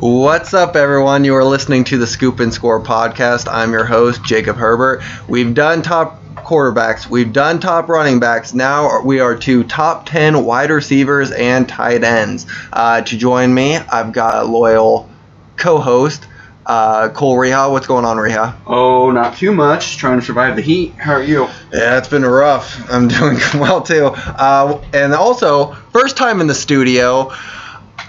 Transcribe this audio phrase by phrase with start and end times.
[0.00, 1.24] What's up, everyone?
[1.24, 3.52] You are listening to the Scoop and Score podcast.
[3.52, 5.02] I'm your host, Jacob Herbert.
[5.26, 8.54] We've done top quarterbacks, we've done top running backs.
[8.54, 12.46] Now we are to top 10 wide receivers and tight ends.
[12.72, 15.10] Uh, to join me, I've got a loyal
[15.56, 16.28] co host,
[16.64, 17.68] uh, Cole Reha.
[17.72, 18.54] What's going on, Reha?
[18.68, 19.96] Oh, not too much.
[19.96, 20.94] Trying to survive the heat.
[20.94, 21.48] How are you?
[21.72, 22.88] Yeah, it's been rough.
[22.88, 24.12] I'm doing well, too.
[24.14, 27.32] Uh, and also, first time in the studio,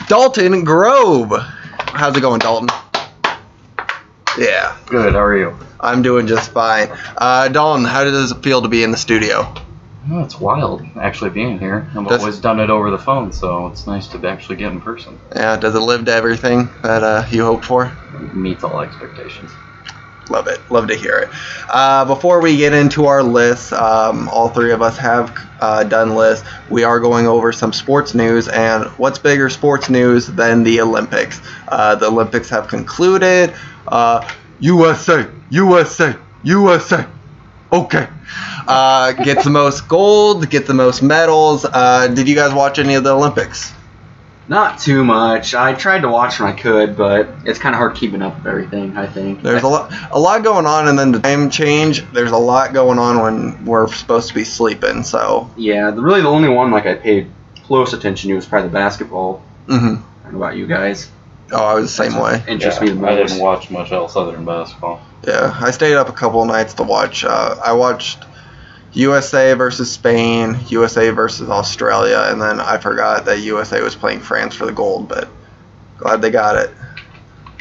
[0.07, 1.33] Dalton Grove.
[1.93, 2.69] How's it going, Dalton?
[4.37, 5.13] Yeah, Good.
[5.13, 5.57] How are you?
[5.79, 6.89] I'm doing just fine.
[7.17, 9.53] Uh, Dalton, how does it feel to be in the studio?
[10.11, 11.87] Oh, it's wild actually being here.
[11.89, 14.81] I've That's- always done it over the phone, so it's nice to actually get in
[14.81, 15.19] person.
[15.35, 17.91] Yeah, does it live to everything that uh, you hoped for?
[18.13, 19.51] It meets all expectations.
[20.29, 20.59] Love it.
[20.69, 21.29] Love to hear it.
[21.69, 26.15] Uh, before we get into our list, um, all three of us have uh, done
[26.15, 26.47] lists.
[26.69, 31.41] We are going over some sports news, and what's bigger sports news than the Olympics?
[31.67, 33.53] Uh, the Olympics have concluded.
[33.87, 34.29] Uh,
[34.59, 37.07] USA, USA, USA.
[37.71, 38.07] Okay.
[38.67, 41.65] Uh, gets the most gold, get the most medals.
[41.65, 43.73] Uh, did you guys watch any of the Olympics?
[44.49, 45.53] Not too much.
[45.53, 48.47] I tried to watch when I could, but it's kind of hard keeping up with
[48.47, 48.97] everything.
[48.97, 49.43] I think.
[49.43, 52.03] There's a lot, a lot going on, and then the time change.
[52.13, 55.03] There's a lot going on when we're supposed to be sleeping.
[55.03, 57.31] So, Yeah, the, really the only one like I paid
[57.63, 59.43] close attention to was probably the basketball.
[59.67, 61.11] hmm I don't know about you guys.
[61.51, 62.43] oh, I was the same way.
[62.47, 64.99] Interests Yeah, me the I didn't watch much else other than basketball.
[65.27, 67.23] Yeah, I stayed up a couple nights to watch.
[67.23, 68.23] Uh, I watched
[68.93, 74.55] USA versus Spain, USA versus Australia, and then I forgot that USA was playing France
[74.55, 75.07] for the gold.
[75.07, 75.29] But
[75.97, 76.71] glad they got it.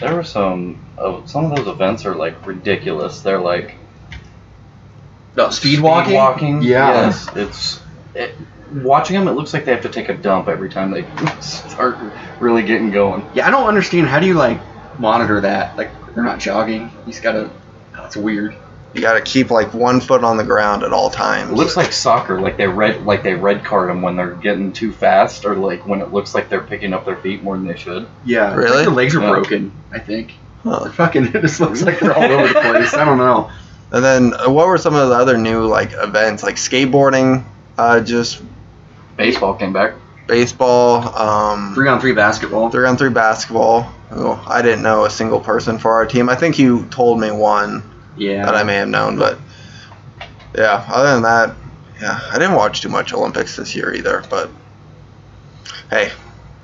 [0.00, 0.84] There were some.
[0.96, 3.20] Uh, some of those events are like ridiculous.
[3.20, 3.74] They're like
[5.36, 6.14] No, speed walking.
[6.14, 6.62] walking.
[6.62, 6.88] Yeah.
[7.06, 7.80] Yes, it's.
[8.14, 8.34] It,
[8.72, 11.06] watching them, it looks like they have to take a dump every time they
[11.40, 11.96] start
[12.40, 13.28] really getting going.
[13.34, 14.08] Yeah, I don't understand.
[14.08, 14.60] How do you like
[14.98, 15.76] monitor that?
[15.76, 16.90] Like they're not jogging.
[17.04, 17.50] He's got to.
[17.92, 18.56] That's weird.
[18.94, 21.50] You got to keep like one foot on the ground at all times.
[21.50, 24.72] It looks like soccer, like they red like they red card them when they're getting
[24.72, 27.66] too fast, or like when it looks like they're picking up their feet more than
[27.66, 28.08] they should.
[28.24, 28.54] Yeah.
[28.54, 28.76] Really?
[28.76, 29.30] Like their legs are Yeah.
[29.30, 29.72] broken.
[29.92, 30.32] I think.
[30.62, 30.84] Huh.
[30.84, 31.26] They're fucking.
[31.34, 32.94] It just looks like they're all over the place.
[32.94, 33.50] I don't know.
[33.92, 37.44] And then uh, what were some of the other new like events like skateboarding,
[37.76, 38.42] uh, just
[39.16, 39.94] Baseball came back.
[40.26, 42.70] baseball, um, Three on three basketball.
[42.70, 43.92] three on three basketball.
[44.10, 46.28] Oh, I didn't know a single person for our team.
[46.28, 47.82] I think you told me one
[48.18, 48.44] Yeah.
[48.44, 49.38] that I may have known, but
[50.56, 50.84] yeah.
[50.88, 51.56] Other than that,
[52.00, 54.24] yeah, I didn't watch too much Olympics this year either.
[54.28, 54.50] But
[55.90, 56.12] hey,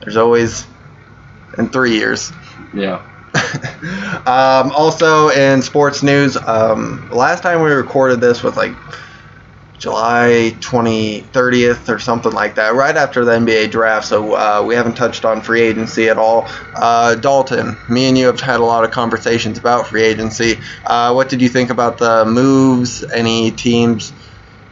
[0.01, 0.67] there's always
[1.59, 2.33] in three years.
[2.73, 3.03] Yeah.
[4.27, 8.75] um, also in sports news, um, last time we recorded this was like
[9.85, 14.07] July 20, 30th or something like that, right after the NBA draft.
[14.07, 16.49] So uh, we haven't touched on free agency at all.
[16.75, 20.59] Uh, Dalton, me and you have had a lot of conversations about free agency.
[20.87, 23.05] Uh, what did you think about the moves?
[23.05, 24.15] Any teams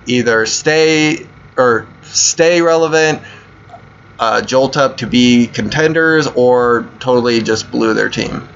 [0.07, 1.29] either stay
[1.59, 3.21] or stay relevant?
[4.19, 8.49] Uh, jolt up to be contenders or totally just blew their team?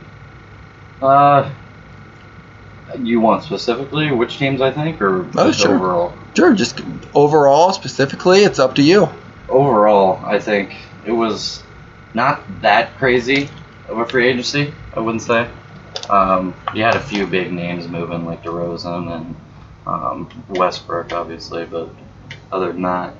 [1.03, 1.50] Uh,
[2.99, 5.75] you want specifically which teams I think, or Oh, sure.
[5.77, 6.16] overall?
[6.37, 6.83] Sure, just
[7.15, 9.09] overall, specifically, it's up to you.
[9.49, 10.77] Overall, I think
[11.07, 11.63] it was
[12.13, 13.49] not that crazy
[13.89, 14.75] of a free agency.
[14.93, 15.49] I wouldn't say.
[16.11, 19.37] Um, you had a few big names moving, like DeRozan and
[19.87, 21.89] um, Westbrook, obviously, but
[22.53, 23.15] other than that,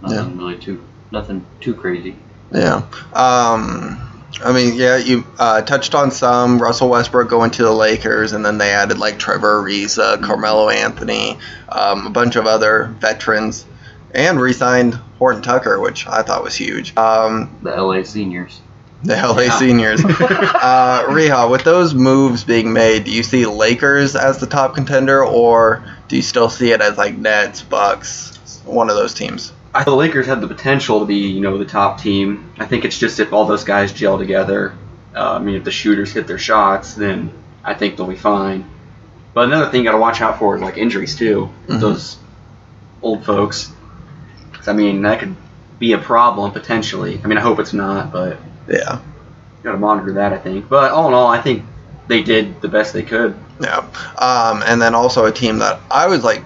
[0.00, 2.14] nothing really too nothing too crazy.
[2.52, 2.82] Yeah.
[3.12, 4.11] Um,
[4.44, 6.60] I mean, yeah, you uh, touched on some.
[6.60, 11.38] Russell Westbrook going to the Lakers, and then they added like Trevor Ariza, Carmelo Anthony,
[11.68, 13.66] um, a bunch of other veterans,
[14.14, 16.96] and re-signed Horton Tucker, which I thought was huge.
[16.96, 18.60] Um, The LA seniors.
[19.04, 19.58] the LA Yeah.
[19.58, 20.04] seniors.
[20.04, 25.24] uh, Reha, with those moves being made, do you see Lakers as the top contender,
[25.24, 29.52] or do you still see it as like Nets, Bucks, one of those teams?
[29.74, 32.50] I the Lakers had the potential to be, you know, the top team.
[32.58, 34.74] I think it's just if all those guys gel together.
[35.14, 37.32] Uh, I mean, if the shooters hit their shots, then
[37.64, 38.68] I think they'll be fine.
[39.34, 41.48] But another thing you got to watch out for is like injuries too.
[41.68, 41.80] Mhm.
[41.80, 42.18] Those
[43.00, 43.72] old folks.
[44.66, 45.34] I mean, that could
[45.78, 47.20] be a problem potentially.
[47.24, 48.36] I mean, I hope it's not, but
[48.68, 48.98] Yeah.
[48.98, 50.32] you got to monitor that.
[50.34, 50.68] I think.
[50.68, 51.64] But all in all, I think
[52.08, 53.34] they did the best they could.
[53.58, 53.78] Yeah.
[54.18, 56.42] Um, and then also a team that I was like,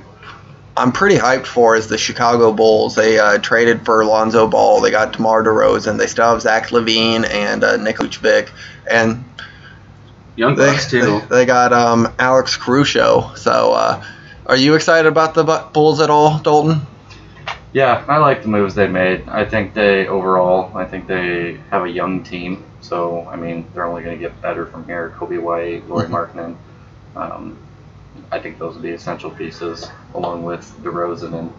[0.76, 2.94] I'm pretty hyped for is the Chicago Bulls.
[2.94, 4.81] They uh, traded for Lonzo Ball.
[4.81, 5.96] They got DeMar DeRozan.
[5.99, 8.50] They still have Zach LaVine and uh, Nick Vucevic.
[8.90, 9.25] And
[10.37, 11.20] Young they, Bucks too.
[11.20, 13.32] they, they got um, Alex Caruso.
[13.37, 14.05] So uh,
[14.46, 16.82] are you excited about the Bu- Bulls at all, Dalton?
[17.73, 19.28] Yeah, I like the moves they made.
[19.28, 23.84] I think they overall, I think they have a young team, So I mean, they're
[23.87, 25.14] only going to get better from here.
[25.19, 26.11] Coby White, Lauri Mhm.
[26.11, 26.56] Markkanen.
[27.17, 27.58] Um,
[28.32, 31.55] I think those would be essential pieces, along with DeRozan and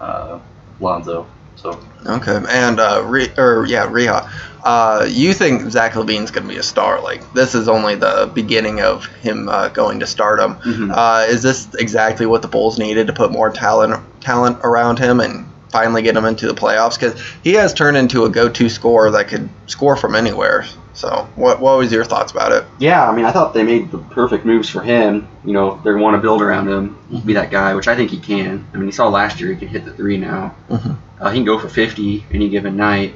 [0.00, 0.38] uh,
[0.80, 1.26] Lonzo.
[1.56, 4.30] So Okay, and uh, Re- or yeah, Reha,
[4.64, 7.00] uh, you think Zach LaVine's gonna be a star?
[7.02, 10.54] Like this is only the beginning of him uh, going to stardom.
[10.56, 10.92] Mhm.
[10.94, 15.20] Uh, is this exactly what the Bulls needed to put more talent talent around him
[15.20, 16.98] and finally get him into the playoffs?
[16.98, 20.64] Because he has turned into a go-to scorer that could score from anywhere.
[20.94, 22.64] So, what what was your thoughts about it?
[22.80, 25.28] Yeah, I mean, I thought they made the perfect moves for him.
[25.44, 28.18] You know, they want to build around him, be that guy, which I think he
[28.18, 28.66] can.
[28.74, 30.54] I mean, you saw last year he could hit the three now.
[30.68, 30.96] Mhm.
[31.20, 33.14] Uh, he can go for 50 any given night.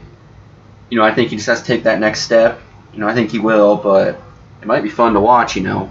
[0.90, 2.60] You know, I think he just has to take that next step.
[2.94, 4.20] You know, I think he will, but
[4.60, 5.56] it might be fun to watch.
[5.56, 5.90] You know,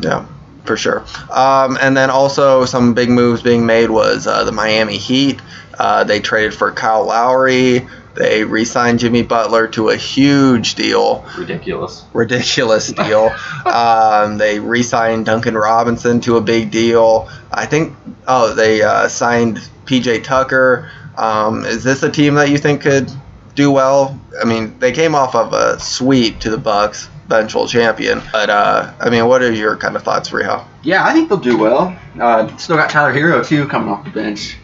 [0.00, 0.24] Yeah,
[0.68, 1.04] for sure.
[1.32, 5.40] Um, and then also some big moves being made was uh, the Miami Heat.
[5.76, 7.88] Uh, they traded for Kyle Lowry.
[8.14, 12.04] They re-signed Jimmy Butler to a huge deal, ridiculous.
[12.12, 13.30] ridiculous deal.
[13.64, 17.28] um, they re-signed Duncan Robinson to a big deal.
[17.52, 17.96] I think.
[18.26, 20.90] Oh, they uh, signed PJ Tucker.
[21.16, 23.10] Um, is this a team that you think could
[23.54, 24.20] do well?
[24.40, 28.22] I mean, they came off of a sweep to the Bucks, eventual champion.
[28.32, 30.64] But uh, I mean, what are your kind of thoughts, Reha?
[30.82, 31.96] yeah, I think they'll do well.
[32.18, 34.56] Uh, still got Tyler Herro too coming off the bench.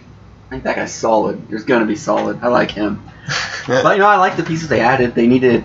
[0.46, 1.40] I think that guy's solid.
[1.50, 2.38] He's gonna be solid.
[2.42, 3.02] I like him.
[3.66, 5.14] But you know, I like the pieces they added.
[5.14, 5.64] They needed.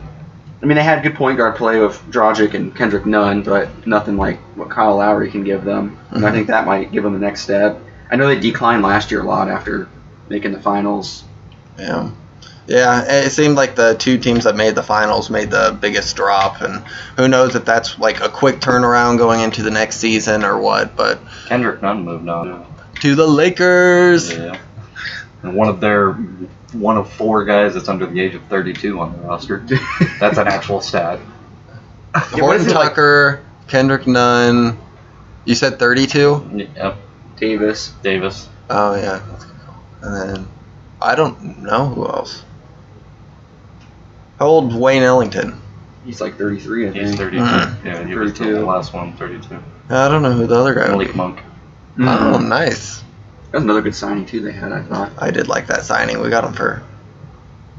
[0.62, 4.16] I mean, they had good point guard play with Dragic and Kendrick Nunn, but nothing
[4.16, 5.98] like what Kyle Lowry can give them.
[6.12, 6.34] And I Mhm.
[6.34, 7.78] think that might give them the next step.
[8.10, 9.90] I know they declined last year a lot after
[10.30, 11.24] making the finals.
[11.78, 12.10] Yeah.
[12.69, 16.62] Yeah, it seemed like the two teams that made the finals made the biggest drop,
[16.62, 16.83] and
[17.18, 20.95] who knows if that's like a quick turnaround going into the next season or what.
[20.95, 22.66] But Kendrick Nunn moved on.
[23.01, 24.60] to the Lakers, Yeah.
[25.42, 26.12] And one of their
[26.74, 29.66] one of four guys that's under the age of 32 on the roster.
[30.19, 31.19] That's an actual stat.
[32.13, 34.77] Yeah, what Horton is it like- Tucker, Kendrick Nunn.
[35.45, 36.68] You said 32?
[36.75, 36.98] Yep.
[37.38, 37.94] Davis.
[38.04, 38.48] Davis.
[38.69, 39.21] Oh yeah,
[40.04, 40.48] and then
[41.01, 42.44] I don't know who else.
[44.39, 45.59] How old Wayne Ellington?
[46.06, 47.18] He's like 33, I He's think.
[47.18, 47.44] 32.
[47.44, 47.86] Mhm.
[47.86, 48.65] Yeah, he was the 32.
[48.65, 49.57] last one, 32.
[49.89, 51.18] I don't know who the other guy would Malik be.
[51.18, 51.39] Monk.
[52.00, 52.47] Oh, Mhm.
[52.47, 53.03] nice.
[53.51, 54.39] That was another good signing too.
[54.39, 55.12] They had, I thought.
[55.18, 56.21] I did like that signing.
[56.21, 56.81] We got him for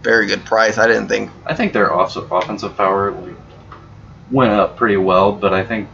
[0.02, 0.76] very good price.
[0.78, 3.34] I didn't think I think their off- offensive power like,
[4.30, 5.88] went up pretty well, but I think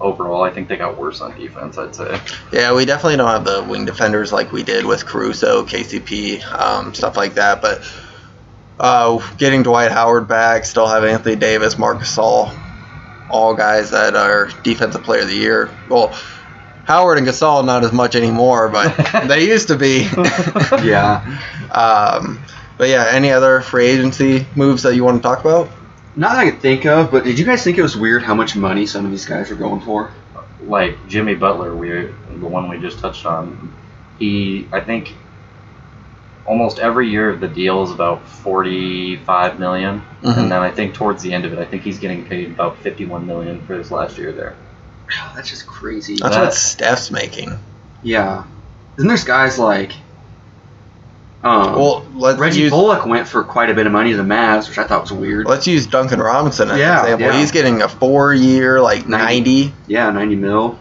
[0.00, 1.78] overall, I think they got worse on defense.
[1.78, 2.20] I'd say.
[2.52, 6.92] Yeah, we definitely don't have the wing defenders like we did with Caruso, KCP, um,
[6.94, 7.62] stuff like that.
[7.62, 7.82] But
[8.82, 12.54] uh, getting Dwight Howard back, still have Anthony Davis, Marcus Gasol,
[13.28, 15.70] all guys that are defensive player of the year.
[15.88, 16.14] Well,
[16.84, 18.94] Howard and Gasol not as much anymore, but
[19.28, 20.08] they used to be.
[20.84, 21.38] Yeah.
[21.70, 22.40] um,
[22.76, 25.70] but yeah, any other free agency moves that you want to talk about?
[26.16, 28.34] Not that I could think of, but did you guys think it was weird how
[28.34, 30.10] much money some of these guys were going for?
[30.64, 33.72] like Jimmy Butler, we the one we just touched on.
[34.18, 35.14] He, I think,
[36.46, 40.36] almost every year the deal is about forty-five million, Mhm.
[40.36, 42.78] and then I think towards the end of it, I think he's getting paid about
[42.78, 44.54] fifty-one million for his last year there.
[45.36, 46.16] That's just crazy.
[46.20, 47.58] That's that- what Steph's making.
[48.02, 48.44] Yeah.
[48.96, 49.92] Isn't there's guys like
[51.44, 54.22] um, Well, let's Reggie use Bullock went for quite a bit of money to the
[54.22, 55.46] Mavs, which I thought was weird.
[55.46, 57.26] let's use Duncan Robinson as Yeah, an example.
[57.26, 57.40] yeah.
[57.40, 59.24] He's getting a four-year, like 90.
[59.64, 59.74] ninety.
[59.88, 60.78] Yeah, 90 mil.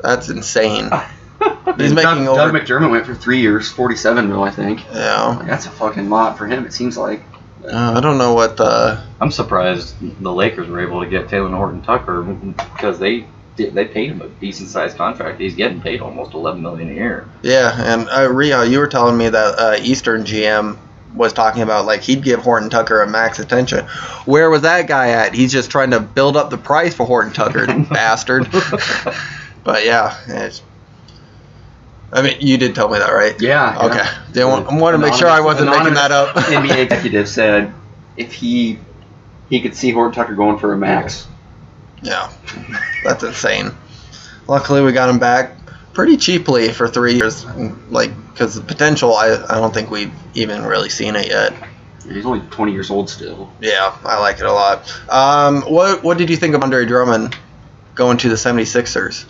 [0.00, 0.90] That's insane.
[1.78, 2.52] He's making Doug, over.
[2.52, 4.84] Doug McDermott went for three years, 47 mil, I think.
[4.92, 5.36] yeah.
[5.36, 6.64] Like, that's a fucking lot for him.
[6.66, 7.22] It seems like.
[7.64, 9.02] Uh, I don't know what the.
[9.20, 13.26] I'm surprised the Lakers were able to get Talen Horton Tucker because they
[13.56, 15.40] did- they paid him a decent sized contract.
[15.40, 17.28] He's getting paid almost 11 million a year.
[17.42, 20.78] Yeah, and uh, Ria, you were telling me that uh, Eastern GM
[21.14, 23.86] was talking about like he'd give Horton Tucker a max attention.
[24.26, 25.34] Where was that guy at?
[25.34, 28.46] He's just trying to build up the price for Horton Tucker, bastard.
[29.64, 30.62] But yeah, it's,
[32.12, 33.40] I mean, you did tell me that, right?
[33.40, 33.86] Yeah.
[33.86, 34.08] Okay.
[34.34, 34.44] yeah.
[34.44, 36.34] Want, I wanted to make sure I wasn't making that up.
[36.36, 37.72] NBA executive said
[38.16, 38.78] if he
[39.50, 41.26] he could see Horton Tucker going for a max.
[42.02, 42.30] Yeah,
[43.04, 43.72] that's insane.
[44.46, 45.56] Luckily, we got him back
[45.92, 47.44] pretty cheaply for three years.
[47.88, 51.54] Like, because the potential, I, I don't think we've even really seen it yet.
[52.06, 53.50] He's only 20 years old still.
[53.60, 54.88] Yeah, I like it a lot.
[55.10, 57.36] Um, what what did you think of Andre Drummond
[57.94, 59.24] going to the 76ers?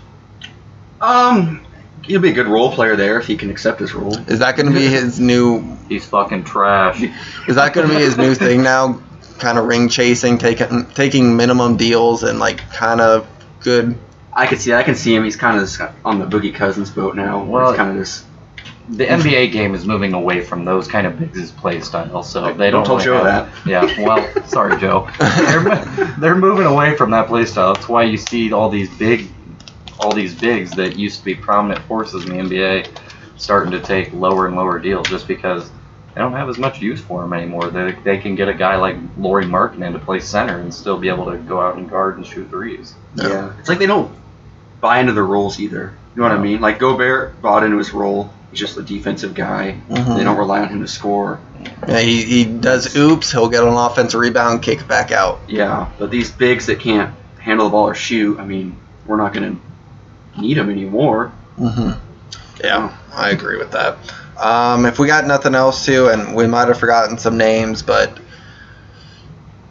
[1.01, 1.66] Um,
[2.07, 4.17] he'll be a good role player there if he can accept his role.
[4.29, 5.77] Is that going to be his new?
[5.89, 7.03] He's fucking trash.
[7.49, 9.01] Is that going to be his new thing now?
[9.39, 13.27] Kind of ring chasing, taking taking minimum deals, and like kind of
[13.61, 13.99] good.
[14.33, 15.25] I could see I can see him.
[15.25, 15.69] He's kind of
[16.05, 17.39] on the Boogie Cousins boat now.
[17.45, 18.25] Well, Well- kind of just
[18.89, 22.71] the NBA game is moving away from those kind of bigs play styles, so they
[22.71, 23.01] Don't don't.
[23.01, 25.09] tell really Joe have- Yeah, well, sorry, Joe.
[25.19, 27.75] They're, they're moving away from that play style.
[27.75, 29.27] That's why you see all these big,
[30.01, 32.89] all these bigs that used to be prominent forces in the NBA
[33.37, 35.71] starting to take lower and lower deals just because
[36.15, 37.69] they don't have as much use for them anymore.
[37.69, 41.09] They, they can get a guy like Lauri Markkanen to play center and still be
[41.09, 42.95] able to go out and guard and shoot threes.
[43.15, 43.53] Yeah.
[43.59, 44.15] It's like they don't
[44.81, 45.95] buy into the roles either.
[46.15, 46.63] You know what I mean?
[46.63, 48.33] Like Gobert bought into his role.
[48.51, 49.79] He's just a defensive guy.
[49.91, 50.17] Mhm.
[50.17, 51.41] They don't rely on him to score.
[51.87, 53.31] Yeah, he, he does oops.
[53.33, 55.41] He'll get an offensive rebound, kick it back out.
[55.49, 58.77] Yeah, but these bigs that can't handle the ball or shoot, I mean,
[59.07, 59.61] we're not going to
[60.39, 61.33] need them anymore.
[61.59, 61.99] Mm-hmm.
[62.63, 63.99] Yeah, I agree with that.
[64.39, 68.19] Um, if we got nothing else to, and we might have forgotten some names, but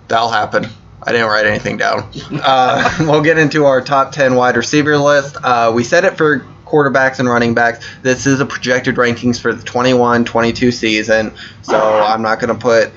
[0.08, 0.68] that'll happen.
[1.04, 2.10] I didn't write anything down.
[2.32, 5.38] Uh, we'll get into our top 10 wide receiver list.
[5.44, 7.86] Uh, we set it for quarterbacks and running backs.
[8.02, 12.60] This is a projected rankings for the 21 22 season, so I'm not going to
[12.60, 12.92] put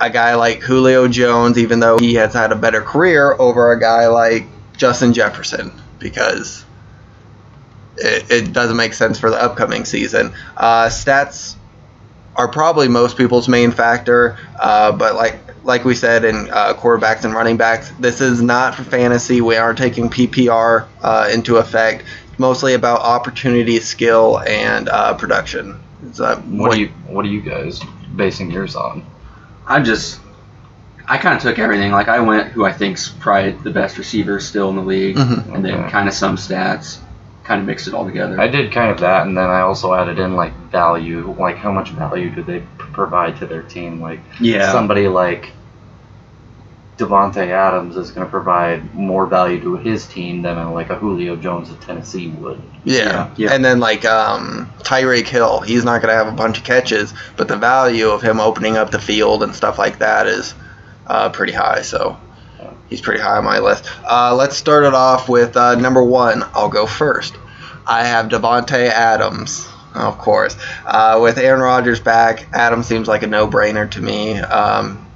[0.00, 3.80] a guy like Julio Jones, even though he has had a better career, over a
[3.80, 4.46] guy like
[4.76, 6.63] Justin Jefferson because
[7.96, 10.32] it, it doesn't make sense for the upcoming season.
[10.56, 11.56] Uh, stats
[12.36, 17.24] are probably most people's main factor, uh, but like like we said in uh, quarterbacks
[17.24, 19.40] and running backs, this is not for fantasy.
[19.40, 22.04] We aren't taking PPR uh, into effect.
[22.28, 25.80] It's mostly about opportunity, skill, and uh, production.
[26.02, 27.80] Is that What do you What are you guys
[28.14, 29.06] basing yours on?
[29.66, 30.20] I'm just,
[31.06, 31.92] I kind of took everything.
[31.92, 35.54] Like, I went who I think's probably the best receiver still in the league, Mhm.
[35.54, 35.90] and then Okay.
[35.90, 36.98] kind of some stats,
[37.44, 38.40] kind of mixed it all together.
[38.40, 41.70] I did kind of that, and then I also added in like value, like how
[41.70, 44.00] much value do they p- provide to their team?
[44.00, 44.72] Like yeah.
[44.72, 45.52] somebody like
[46.96, 50.94] Davante Adams is going to provide more value to his team than a, like a
[50.94, 52.62] Julio Jones of Tennessee would.
[52.84, 52.94] Yeah.
[52.94, 53.52] Yeah, yeah.
[53.52, 57.12] And then like um, Tyreek Hill, he's not going to have a bunch of catches,
[57.36, 60.54] but the value of him opening up the field and stuff like that is
[61.06, 61.82] uh, pretty high.
[61.82, 62.18] So
[62.88, 63.88] he's pretty high on my list.
[64.08, 66.42] Uh, let's start it off with uh, number one.
[66.54, 67.34] I'll go first.
[67.86, 69.68] I have Davante Adams.
[69.94, 74.36] Of course, uh, with Aaron Rodgers back, Adams seems like a no-brainer to me.
[74.38, 75.06] Um,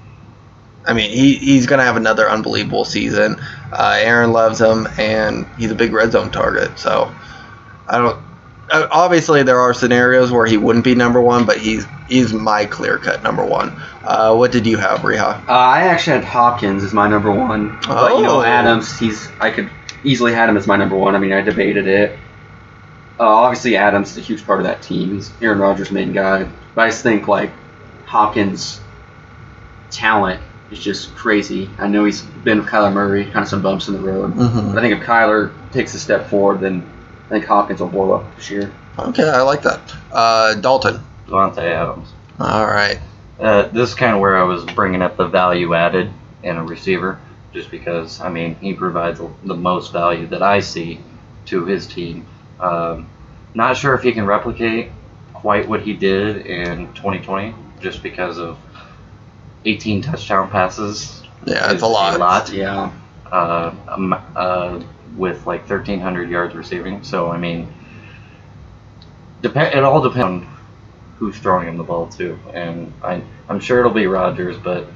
[0.87, 3.40] I mean, he, he's going to have another unbelievable season.
[3.72, 6.78] Uh, Aaron loves him, and he's a big red zone target.
[6.78, 7.12] So
[7.88, 8.27] I don't.
[8.70, 12.64] Uh, Obviously, there are scenarios where he wouldn't be number one, but he's he's my
[12.66, 13.80] clear cut number one.
[14.04, 15.38] Uh, what did you have, Reha?
[15.48, 18.42] Uh, I actually had Hopkins as my number one, but you know Oh.
[18.42, 19.70] Adams, he's I could
[20.04, 21.14] easily had him as my number one.
[21.14, 22.18] I mean, I debated it.
[23.18, 25.14] Uh, obviously, Adams is a huge part of that team.
[25.14, 27.50] He's Aaron Rodgers' main guy, but I just think like
[28.06, 28.80] Hopkins'
[29.90, 31.68] talent is just crazy.
[31.78, 34.68] I know he's been with Kyler Murray, kind of some bumps in the road, Mhm.
[34.75, 36.84] but I think if Kyler takes a step forward, then
[37.28, 38.73] I think Hopkins will blow up this year.
[38.99, 39.80] Okay, I like that.
[40.11, 41.04] Uh, Dalton.
[41.26, 42.11] Davante Adams.
[42.40, 42.99] All right.
[43.38, 46.11] Uh, this is kind of where I was bringing up the value added
[46.42, 47.20] in a receiver,
[47.52, 51.00] just because I mean he provides the most value that I see
[51.47, 52.26] to his team.
[52.58, 53.11] Um,
[53.54, 54.90] not sure if he can replicate
[55.35, 58.58] quite what he did in 2020, just because of
[59.66, 61.23] 18 touchdown passes.
[61.44, 62.50] Yeah, it's is a lot.
[62.50, 62.90] Yeah,
[63.30, 64.80] uh, um, uh,
[65.16, 67.02] with like 1,300 yards receiving.
[67.02, 67.72] So I mean,
[69.42, 69.74] depend.
[69.74, 70.58] It all depends on
[71.18, 74.86] who's throwing him the ball too, and I, I'm sure it'll be Rodgers, but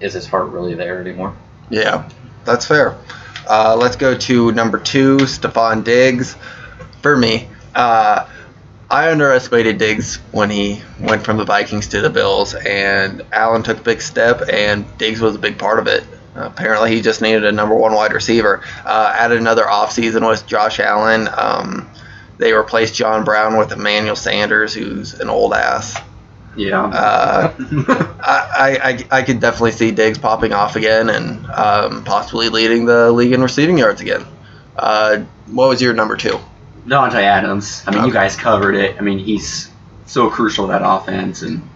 [0.00, 1.36] is his heart really there anymore?
[1.68, 2.08] Yeah,
[2.44, 2.96] that's fair.
[3.48, 6.36] Uh, let's go to number two, Stefon Diggs.
[7.02, 8.28] For me, uh,
[8.90, 13.78] I underestimated Diggs when he went from the Vikings to the Bills, and Allen took
[13.78, 16.04] a big step, and Diggs was a big part of it.
[16.34, 18.62] Apparently, he just needed a number one wide receiver.
[18.84, 21.28] Uh, added another offseason with Josh Allen.
[21.36, 21.90] Um,
[22.38, 26.00] they replaced John Brown with Emmanuel Sanders, who's an old ass.
[26.56, 26.84] yeah.
[26.84, 27.54] Uh,
[28.20, 33.12] I, I, I could definitely see Diggs popping off again and um, possibly leading the
[33.12, 34.24] league in receiving yards again.
[34.76, 36.38] Uh, what was your number two?
[36.86, 37.82] Davante Adams.
[37.86, 38.96] I mean, you guys covered it.
[38.98, 39.68] I mean, he's
[40.06, 41.68] so crucial to that offense, and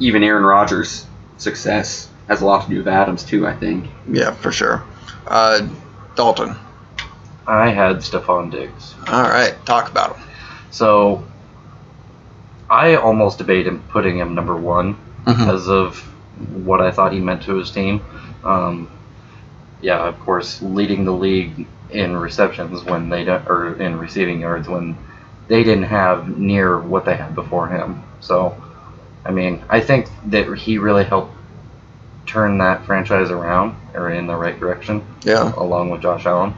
[0.00, 1.06] even Aaron Rodgers'
[1.36, 3.46] success has a lot to do with Adams too.
[3.46, 3.86] I think.
[4.10, 4.82] Yeah, for sure.
[5.26, 5.66] Uh,
[6.14, 6.56] Dalton.
[7.46, 8.94] I had Stefon Diggs.
[9.08, 10.26] All right, talk about him.
[10.70, 11.24] So
[12.68, 14.94] I almost debated putting him number one
[15.24, 15.38] Mhm.
[15.38, 15.98] because of
[16.64, 18.00] what I thought he meant to his team.
[18.44, 18.88] Um,
[19.80, 24.68] yeah, of course, leading the league in receptions when they don't, or in receiving yards
[24.68, 24.96] when
[25.48, 28.02] they didn't have near what they had before him.
[28.20, 28.54] So,
[29.24, 31.32] I mean, I think that he really helped
[32.28, 35.52] turn that franchise around or in the right direction, Yeah.
[35.56, 36.54] along with Josh Allen.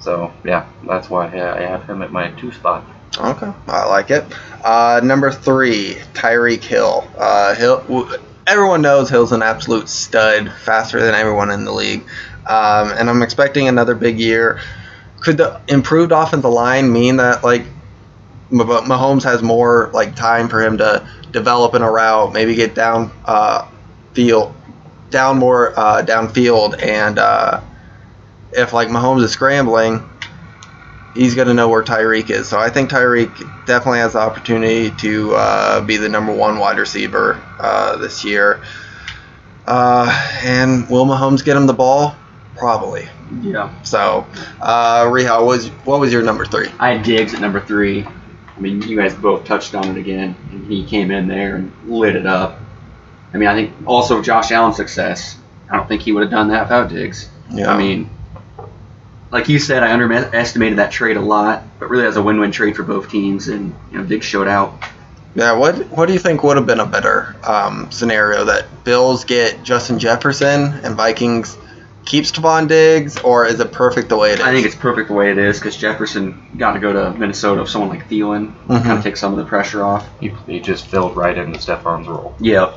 [0.00, 2.84] So, yeah, that's why I have him at my two spot.
[3.18, 4.24] Okay, I like it.
[4.62, 7.08] Uh, number three, Tyreek Hill.
[7.18, 7.78] Uh, Hill.
[7.88, 8.08] w-
[8.46, 12.02] Everyone knows Hill's an absolute stud, faster than everyone in the league,
[12.46, 14.60] um, and I'm expecting another big year.
[15.20, 17.64] Could the improved offensive line mean that like
[18.50, 22.76] Mah- Mahomes has more like time for him to develop in a route, maybe get
[22.76, 23.66] down uh,
[24.12, 24.54] field,
[25.16, 27.62] down more uh, downfield, and uh,
[28.52, 30.06] if like Mahomes is scrambling,
[31.14, 32.50] he's going to know where Tyreek is.
[32.50, 36.76] So I think Tyreek definitely has the opportunity to uh, be the number one wide
[36.76, 38.62] receiver uh, this year.
[39.66, 40.06] Uh,
[40.44, 42.14] and will Mahomes get him the ball?
[42.54, 43.08] Probably.
[43.40, 43.82] Yeah.
[43.84, 44.26] So,
[44.60, 46.68] uh, Reha, what was what was your number three?
[46.78, 48.04] I had Diggs at number three.
[48.04, 51.72] I mean, you guys both touched on it again, and he came in there and
[51.86, 52.60] lit it up.
[53.34, 55.36] I mean, I think also Josh Allen's success.
[55.70, 57.28] I don't think he would have done that without Diggs.
[57.50, 57.72] Yeah.
[57.72, 58.10] I mean,
[59.30, 62.76] like you said, I underestimated that trade a lot, but really, as a win-win trade
[62.76, 64.74] for both teams, and you know, Diggs showed out.
[65.34, 68.44] Yeah, what what do you think would have been a better um, scenario?
[68.44, 71.58] That Bills get Justin Jefferson and Vikings
[72.06, 74.44] keeps Stefon Diggs, or is it perfect the way it is?
[74.46, 77.62] I think it's perfect the way it is because Jefferson got to go to Minnesota
[77.62, 78.82] with someone like Thielen, Mhm.
[78.84, 80.08] kind of take some of the pressure off.
[80.20, 82.34] He, he just filled right into Stefon's role.
[82.38, 82.76] Yep.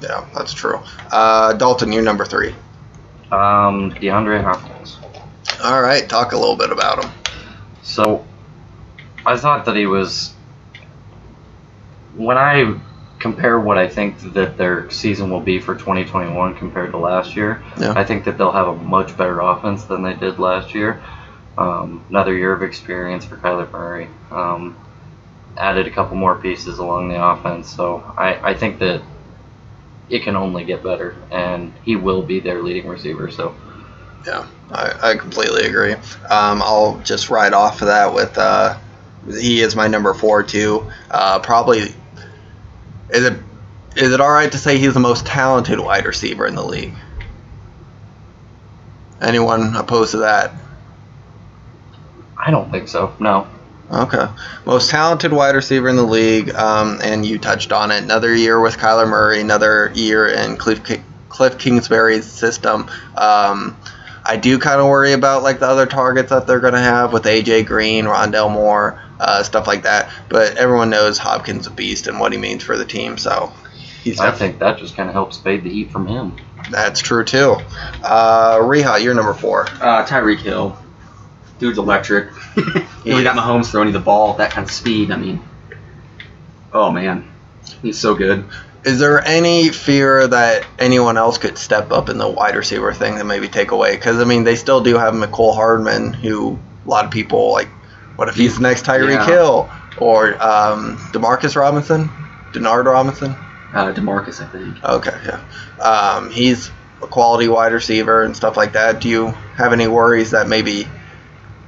[0.00, 0.80] Yeah, that's true.
[1.10, 2.50] Uh, Dalton, you're number three.
[3.30, 4.98] Um, DeAndre Hopkins.
[5.62, 7.10] All right, talk a little bit about him.
[7.82, 8.26] So,
[9.24, 10.34] I thought that he was.
[12.16, 12.78] When I
[13.20, 17.62] compare what I think that their season will be for 2021 compared to last year,
[17.78, 17.92] Yeah.
[17.94, 21.02] I think that they'll have a much better offense than they did last year.
[21.58, 24.08] Um, another year of experience for Kyler Murray.
[24.30, 24.76] Um,
[25.56, 29.02] added a couple more pieces along the offense, so I, I think that
[30.10, 33.30] it can only get better, and he will be their leading receiver.
[33.30, 33.54] So
[34.26, 35.94] Yeah, I, I completely agree.
[35.94, 38.76] Um, I'll just ride off of that with uh,
[39.28, 40.90] he is my number four too.
[41.10, 41.94] Uh, probably
[43.10, 43.38] is it
[43.96, 46.94] is it all right to say he's the most talented wide receiver in the league?
[49.20, 50.52] Anyone opposed to that?
[52.36, 53.14] I don't think so.
[53.20, 53.46] No.
[53.90, 54.26] Okay.
[54.66, 58.02] Most talented wide receiver in the league, um, and you touched on it.
[58.02, 62.88] Another year with Kyler Murray, another year in Cliff, Ki- Cliff Kingsbury's system.
[63.16, 63.76] Um,
[64.24, 67.12] I do kind of worry about like the other targets that they're going to have
[67.12, 70.12] with AJ Green, Rondale Moore, uh, stuff like that.
[70.28, 73.52] But everyone knows Hopkins a beast and what he means for the team, so
[74.04, 76.36] he's I think that just kind of helps fade the heat from him.
[76.70, 77.56] that's true too.
[78.04, 79.66] Uh, Reha, you're number four.
[79.66, 80.78] Uh, Tyreek Hill.
[81.60, 82.30] Dude's electric.
[82.56, 82.64] you
[83.12, 85.10] know, got Mahomes throwing you the ball at that kind of speed.
[85.10, 85.40] I mean,
[86.72, 87.30] oh man,
[87.82, 88.44] he's so good.
[88.82, 93.18] Is there any fear that anyone else could step up in the wide receiver thing
[93.18, 93.94] and maybe take away?
[93.94, 97.68] Because I mean, they still do have Mecole Hardman, who a lot of people like.
[98.16, 99.26] What if he's the next Tyreek Yeah.
[99.26, 102.10] Hill or um, Demarcus Robinson,
[102.52, 103.34] Denard Robinson?
[103.72, 104.82] Uh, Demarcus, I think.
[104.84, 105.82] Okay, yeah.
[105.82, 106.70] Um, he's
[107.02, 109.00] a quality wide receiver and stuff like that.
[109.00, 110.86] Do you have any worries that maybe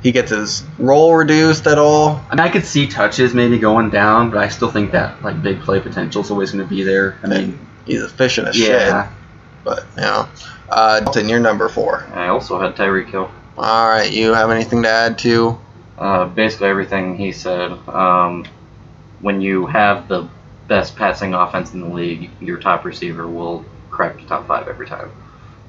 [0.03, 2.25] he gets his role reduced at all?
[2.31, 5.43] I mean, I could see touches maybe going down, but I still think that like
[5.43, 7.19] big play potential is always going to be there.
[7.23, 9.09] I mean, He's efficient as yeah.
[9.09, 9.13] shit,
[9.65, 10.29] but you know.
[10.69, 12.05] Uh, Dalton, you're number four.
[12.15, 13.31] I also had Tyreek Hill.
[13.59, 15.59] All right, you have anything to add to?
[15.99, 17.73] Uh, basically everything he said.
[17.89, 18.47] Um,
[19.21, 20.29] when you have the
[20.69, 24.87] best passing offense in the league, your top receiver will crack the top five every
[24.87, 25.11] time.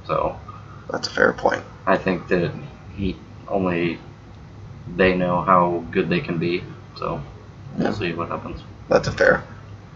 [0.07, 0.39] So
[0.89, 1.63] That's a fair point.
[1.85, 2.53] I think that
[2.95, 3.17] he
[3.49, 3.99] only
[4.95, 6.63] they know how good they can be.
[6.97, 7.21] So
[7.77, 7.85] Yeah.
[7.85, 8.61] we'll see what happens.
[8.89, 9.43] That's a fair,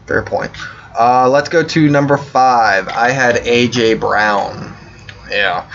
[0.06, 0.52] fair point.
[0.98, 2.88] Uh, let's go to number five.
[2.88, 4.74] I had AJ Brown.
[5.30, 5.66] Yeah,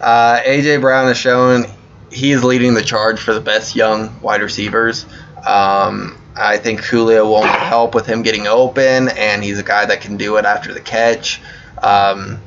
[0.00, 1.66] uh, AJ Brown has shown
[2.10, 5.04] is leading the charge for the best young wide receivers.
[5.46, 10.00] Um, I think Julio won't help with him getting open, and he's a guy that
[10.00, 11.40] can do it after the catch.
[11.82, 12.38] Um,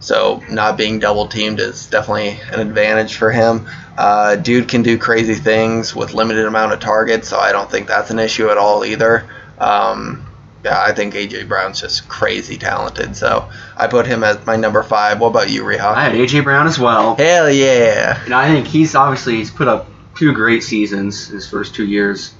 [0.00, 3.68] so not being double teamed is definitely an advantage for him.
[3.96, 7.88] Uh, dude can do crazy things with limited amount of targets, so I don't think
[7.88, 9.28] that's an issue at all either.
[9.58, 10.26] Um,
[10.64, 14.82] yeah, I think AJ Brown's just crazy talented, so I put him as my number
[14.82, 15.20] five.
[15.20, 17.14] What about you, I had AJ Brown as well.
[17.14, 18.22] Hell yeah!
[18.24, 22.34] And I think he's obviously he's put up two great seasons his first two years.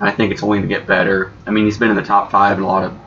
[0.00, 1.32] I think it's only going to get better.
[1.46, 2.98] I mean, he's been in the top five in a lot of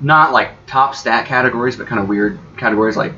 [0.00, 3.12] not like top stat categories, but kind of weird categories like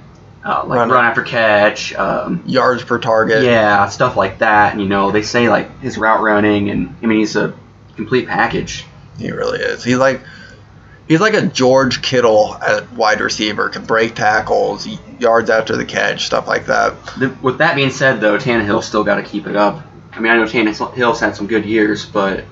[0.44, 3.42] uh, like Run- run, after catch, um, Yards per target.
[3.42, 4.72] yeah, stuff like that.
[4.72, 7.54] And you know, they say like his route running, and I mean, he's a
[7.96, 8.84] complete package.
[9.18, 9.82] He really is.
[9.82, 10.20] He's like
[11.08, 13.68] he's like a George Kittle at wide receiver.
[13.68, 14.86] Can break tackles,
[15.18, 16.94] yards after the catch, stuff like that.
[17.18, 19.82] The, with that being said, though, Tannehill's still got to keep it up.
[20.12, 22.44] I mean, I know Tannehill's had some good years, but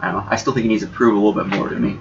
[0.00, 0.30] I don't know.
[0.30, 1.98] I still think he needs to prove a little bit more to me.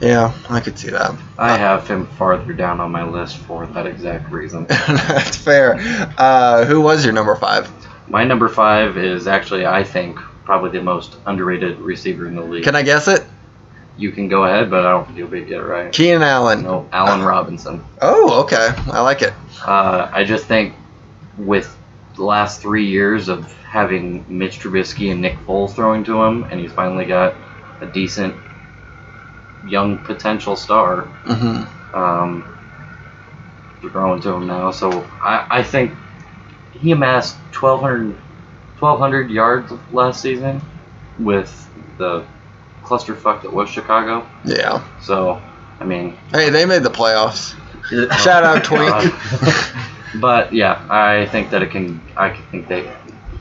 [0.00, 1.14] Yeah, I could see that.
[1.38, 4.66] I have him farther down on my list for that exact reason.
[4.68, 5.76] That's fair.
[6.16, 7.70] Uh, who was your number five?
[8.08, 12.64] My number five is actually, I think, probably the most underrated receiver in the league.
[12.64, 13.24] Can I guess it?
[14.00, 15.92] you can go ahead, but I don't think you'll be get it right.
[15.92, 16.62] Keenan Allen.
[16.62, 17.84] No, Allen Robinson.
[18.00, 18.70] Oh, okay.
[18.86, 19.34] I like it.
[19.64, 20.74] Uh, I just think
[21.36, 21.76] with
[22.20, 26.60] the last three years of having Mitch Trubisky and Nick Foles throwing to him, and
[26.60, 27.34] he's finally got
[27.80, 28.34] a decent
[29.64, 31.04] young potential star.
[31.24, 31.62] hmm
[31.94, 32.44] Um,
[33.80, 35.92] throwing to him now, so I, I think
[36.72, 38.14] he amassed 1,200,
[38.78, 40.60] 1,200 yards last season
[41.18, 41.50] with
[41.96, 42.26] the
[42.84, 44.26] clusterfuck that was Chicago.
[44.44, 44.84] Yeah.
[45.00, 45.40] So,
[45.80, 47.54] I mean, Hey, they made the playoffs.
[48.22, 48.92] Shout out Twink.
[50.14, 52.00] But yeah, I think that it can.
[52.16, 52.84] I think that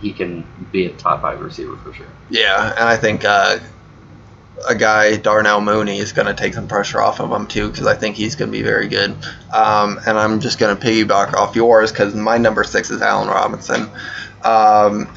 [0.01, 2.07] he can be a top five receiver for sure.
[2.29, 3.59] Yeah, and I think uh,
[4.67, 7.87] a guy Darnell Mooney is going to take some pressure off of him too because
[7.87, 9.15] I think he's going to be very good.
[9.53, 13.29] Um, and I'm just going to piggyback off yours because my number six is Allen
[13.29, 13.89] Robinson.
[14.43, 15.09] Um,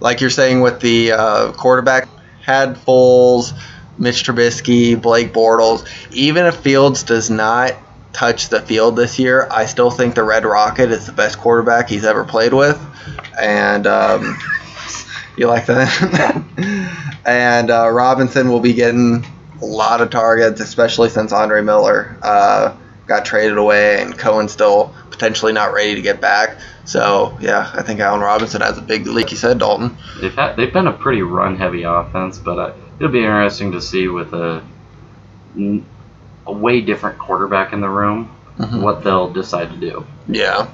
[0.00, 2.08] like you're saying with the uh, quarterback,
[2.42, 3.52] had Foles,
[3.98, 5.86] Mitch Trubisky, Blake Bortles.
[6.12, 7.74] Even if Fields does not
[8.18, 11.88] touch the field this year, I still think the Red Rocket is the best quarterback
[11.88, 12.76] he's ever played with.
[13.40, 14.36] And um,
[15.36, 17.14] you like that?
[17.24, 19.24] and uh, Robinson will be getting
[19.62, 22.76] a lot of targets, especially since Andre Miller uh,
[23.06, 26.58] got traded away and Cohen's still potentially not ready to get back.
[26.86, 29.96] So yeah, I think Allen Robinson has a big, like you said, Dalton.
[30.20, 33.80] They've had, they've been a pretty run heavy offense, but uh, it'll be interesting to
[33.80, 34.64] see with a
[36.48, 38.80] a way different quarterback in the room Mhm.
[38.80, 40.04] what they'll decide to do.
[40.28, 40.66] Yeah.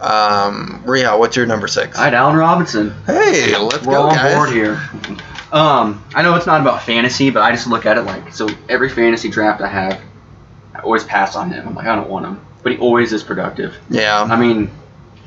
[0.00, 1.98] Um, Reha, what's your number six?
[1.98, 2.94] All right, Allen Robinson.
[3.06, 4.34] hey, let's We're go, all on guys.
[4.34, 4.80] board here.
[5.52, 8.48] Um, I know it's not about fantasy, but I just look at it like so.
[8.68, 9.98] Every fantasy draft I have,
[10.74, 11.68] I always pass on him.
[11.68, 13.76] I'm like, I don't want him, but he always is productive.
[13.90, 14.22] Yeah.
[14.30, 14.70] I mean,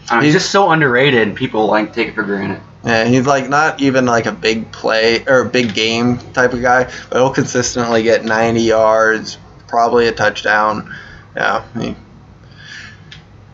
[0.09, 2.59] I don't he's just so underrated, and people like take it for granted.
[2.85, 6.61] Yeah, he's like not even like a big play or a big game type of
[6.61, 9.37] guy, but he'll consistently get 90 yards,
[9.73, 10.95] probably a touchdown.
[11.35, 11.95] Yeah, he,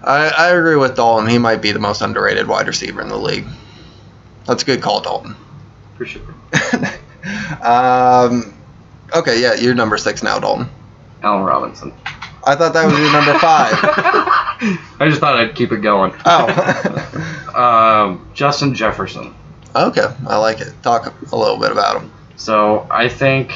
[0.03, 1.29] I, I agree with Dalton.
[1.29, 3.45] He might be the most underrated wide receiver in the league.
[4.45, 5.33] That's a good call, Dalton.
[5.97, 6.21] For sure.
[7.63, 8.53] um,
[9.15, 10.67] okay, yeah, you're number six now, Dalton.
[11.23, 11.93] Allen Robinson.
[12.45, 13.71] I thought that was your number five.
[14.99, 16.13] I just thought I'd keep it going.
[16.25, 19.33] Oh, Um, Justin Jefferson.
[19.73, 20.73] okay, I like it.
[20.83, 22.11] Talk a little bit about him.
[22.35, 23.51] So I think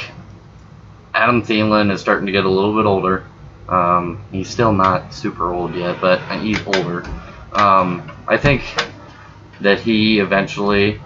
[1.13, 3.25] Adam Thielen is starting to get a little bit older.
[3.69, 7.05] Um, he's still not super old yet, but he's older.
[7.53, 8.63] Um, I think
[9.61, 10.99] that he eventually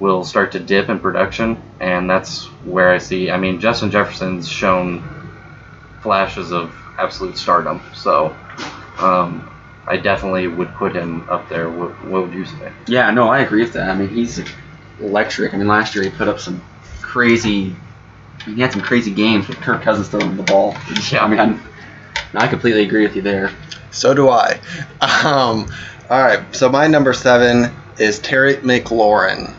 [0.00, 3.30] will start to dip in production, and that's where I see.
[3.30, 5.02] I mean, Justin Jefferson's shown
[6.02, 8.34] flashes of absolute stardom, so
[8.98, 9.50] um,
[9.86, 11.68] I definitely would put him up there.
[11.68, 12.72] What, what would you say?
[12.86, 13.90] Yeah, no, I agree with that.
[13.90, 14.40] I mean, he's
[15.00, 15.54] electric.
[15.54, 16.62] I mean, last year he put up some
[17.00, 17.74] crazy.
[18.44, 20.74] He had some crazy games with Kirk Cousins throwing the ball.
[21.10, 21.62] Yeah, I mean, I'm,
[22.34, 23.50] I completely agree with you there.
[23.90, 24.60] So do I.
[25.00, 25.66] Um,
[26.10, 29.54] all right, so my number seven is Terry McLaurin.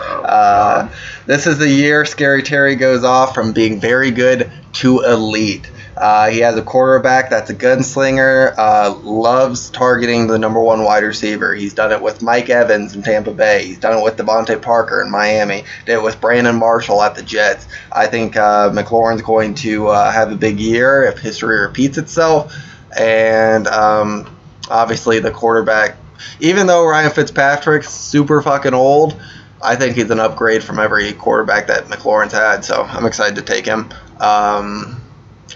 [0.00, 0.88] Uh,
[1.26, 5.70] this is the year Scary Terry goes off from being very good to elite.
[6.00, 11.02] Uh, he has a quarterback that's a gunslinger, uh, loves targeting the number one wide
[11.02, 11.54] receiver.
[11.54, 13.66] He's done it with Mike Evans in Tampa Bay.
[13.66, 15.64] He's done it with DeVante Parker in Miami.
[15.84, 17.68] Did it with Brandon Marshall at the Jets.
[17.92, 22.56] I think uh, McLaurin's going to uh, have a big year if history repeats itself.
[22.98, 24.34] And um,
[24.70, 25.96] obviously, the quarterback,
[26.40, 29.20] even though Ryan Fitzpatrick's super fucking old,
[29.62, 32.64] I think he's an upgrade from every quarterback that McLaurin's had.
[32.64, 33.90] So I'm excited to take him.
[34.18, 35.02] Um,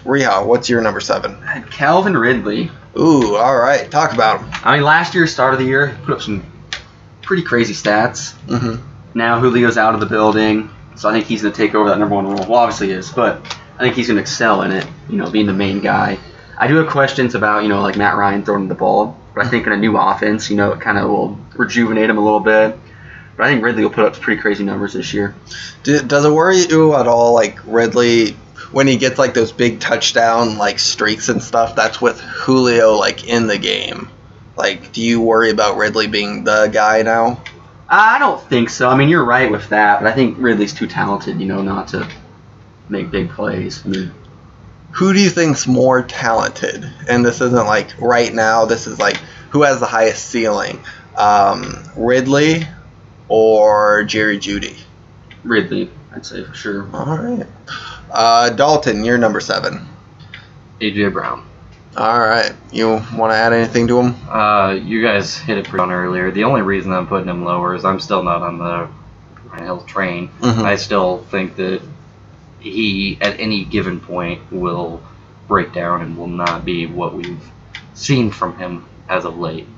[0.02, 1.37] Reha, what's your number seven?
[1.70, 2.70] Calvin Ridley.
[2.98, 3.90] Ooh, all right.
[3.90, 4.50] Talk about him.
[4.64, 6.44] I mean, last year, start of the year, he put up some
[7.22, 8.33] pretty crazy stats.
[8.48, 8.76] hmm
[9.16, 11.98] Now Julio's out of the building, so I think he's going to take over that
[11.98, 12.46] number one role.
[12.46, 13.40] Well, obviously he is, but
[13.76, 14.87] I think he's going to excel in it.
[15.09, 16.18] You know, being the main guy.
[16.57, 19.48] I do have questions about you know like Matt Ryan throwing the ball, but I
[19.48, 22.40] think in a new offense, you know, it kind of will rejuvenate him a little
[22.40, 22.78] bit.
[23.37, 25.35] But I think Ridley will put up pretty crazy numbers this year.
[25.83, 28.37] Do, does it worry you at all, like Ridley,
[28.74, 31.74] when he gets like those big touchdown like streaks and stuff?
[31.76, 34.08] That's with Julio like in the game.
[34.56, 37.42] Like, do you worry about Ridley being the guy now?
[37.88, 38.88] I don't think so.
[38.88, 41.88] I mean, you're right with that, but I think Ridley's too talented, you know, not
[41.88, 42.08] to
[42.88, 43.84] make big plays.
[43.84, 44.12] I mean,
[44.92, 46.90] Who do you think's more talented?
[47.08, 48.64] And this isn't like right now.
[48.64, 49.16] This is like
[49.50, 50.80] who has the highest ceiling,
[51.16, 52.66] um, Ridley
[53.28, 54.76] or Jerry Jeudy?
[55.42, 55.90] Ridley.
[56.12, 56.88] I'd say for sure.
[56.92, 57.46] All right.
[58.14, 59.87] Uh, Dalton, you're number seven.
[60.81, 61.44] AJ Brown.
[61.96, 62.53] All right.
[62.72, 64.29] You want to add anything to him?
[64.29, 66.31] Uh, you guys hit it pretty on earlier.
[66.31, 68.88] The only reason I'm putting him lower is I'm still not on the
[69.50, 70.31] Ryan Hill train.
[70.40, 70.62] Mhm.
[70.64, 71.81] I still think that
[72.61, 75.03] he, at any given point, will
[75.48, 77.42] break down and will not be what we've
[77.94, 79.68] seen from him as of late.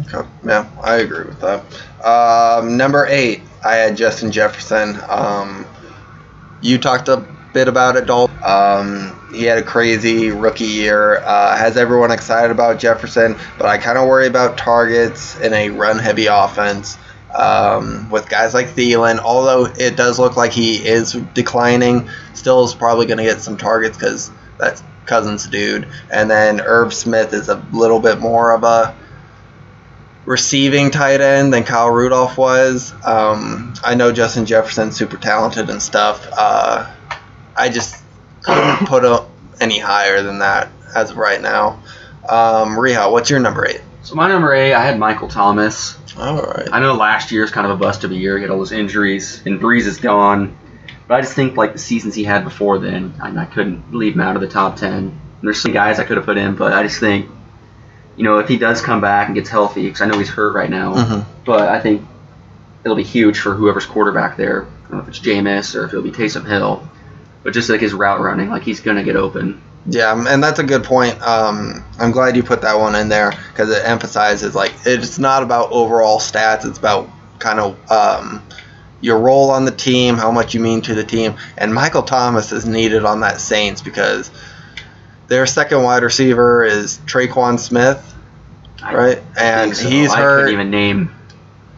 [0.00, 0.26] Okay.
[0.46, 1.62] Yeah, I agree with that.
[2.06, 4.98] Um, number eight, I had Justin Jefferson.
[5.08, 5.66] Um,
[6.62, 8.36] you talked a bit about it, Dalton.
[8.44, 11.18] Um, he had a crazy rookie year.
[11.18, 13.36] Uh, has everyone excited about Jefferson?
[13.58, 16.98] But I kind of worry about targets in a run-heavy offense.
[17.34, 22.74] Um, with guys like Thielen, although it does look like he is declining, still is
[22.74, 25.86] probably going to get some targets because that's Cousins' dude.
[26.10, 28.96] And then Irv Smith is a little bit more of a
[30.24, 32.92] receiving tight end than Kyle Rudolph was.
[33.04, 36.26] Um, I know Justin Jefferson's super talented and stuff.
[36.32, 36.90] Uh,
[37.60, 38.02] I just
[38.42, 39.28] couldn't put up
[39.60, 41.82] any higher than that as of right now.
[42.28, 43.80] Um, Reha, what's your number eight?
[44.02, 45.96] So my number eight, I had Michael Thomas.
[46.18, 46.68] All right.
[46.72, 48.36] I know last year year's kind of a bust of a year.
[48.36, 50.56] He had all those injuries, and Brees is gone.
[51.06, 54.14] But I just think like the seasons he had before then, I, I couldn't leave
[54.14, 54.92] him out of the top ten.
[54.94, 57.28] And there's some guys I could have put in, but I just think,
[58.16, 60.54] you know, if he does come back and gets healthy, because I know he's hurt
[60.54, 61.24] right now, Mhm.
[61.44, 62.06] but I think
[62.84, 64.64] it'll be huge for whoever's quarterback there.
[64.64, 66.86] I don't know if it's Jameis or if it'll be Taysom Hill,
[67.42, 69.60] but just like his route running, like he's gonna get open.
[69.86, 71.20] Yeah, and that's a good point.
[71.22, 75.42] Um, I'm glad you put that one in there because it emphasizes like it's not
[75.42, 76.66] about overall stats.
[76.66, 78.42] It's about kind of um,
[79.00, 81.34] your role on the team, how much you mean to the team.
[81.56, 84.30] And Michael Thomas is needed on that Saints because
[85.28, 88.14] their second wide receiver is Tre'Quan Smith,
[88.82, 89.22] I right?
[89.38, 89.88] And think so.
[89.88, 90.38] he's I hurt.
[90.40, 91.14] couldn't even name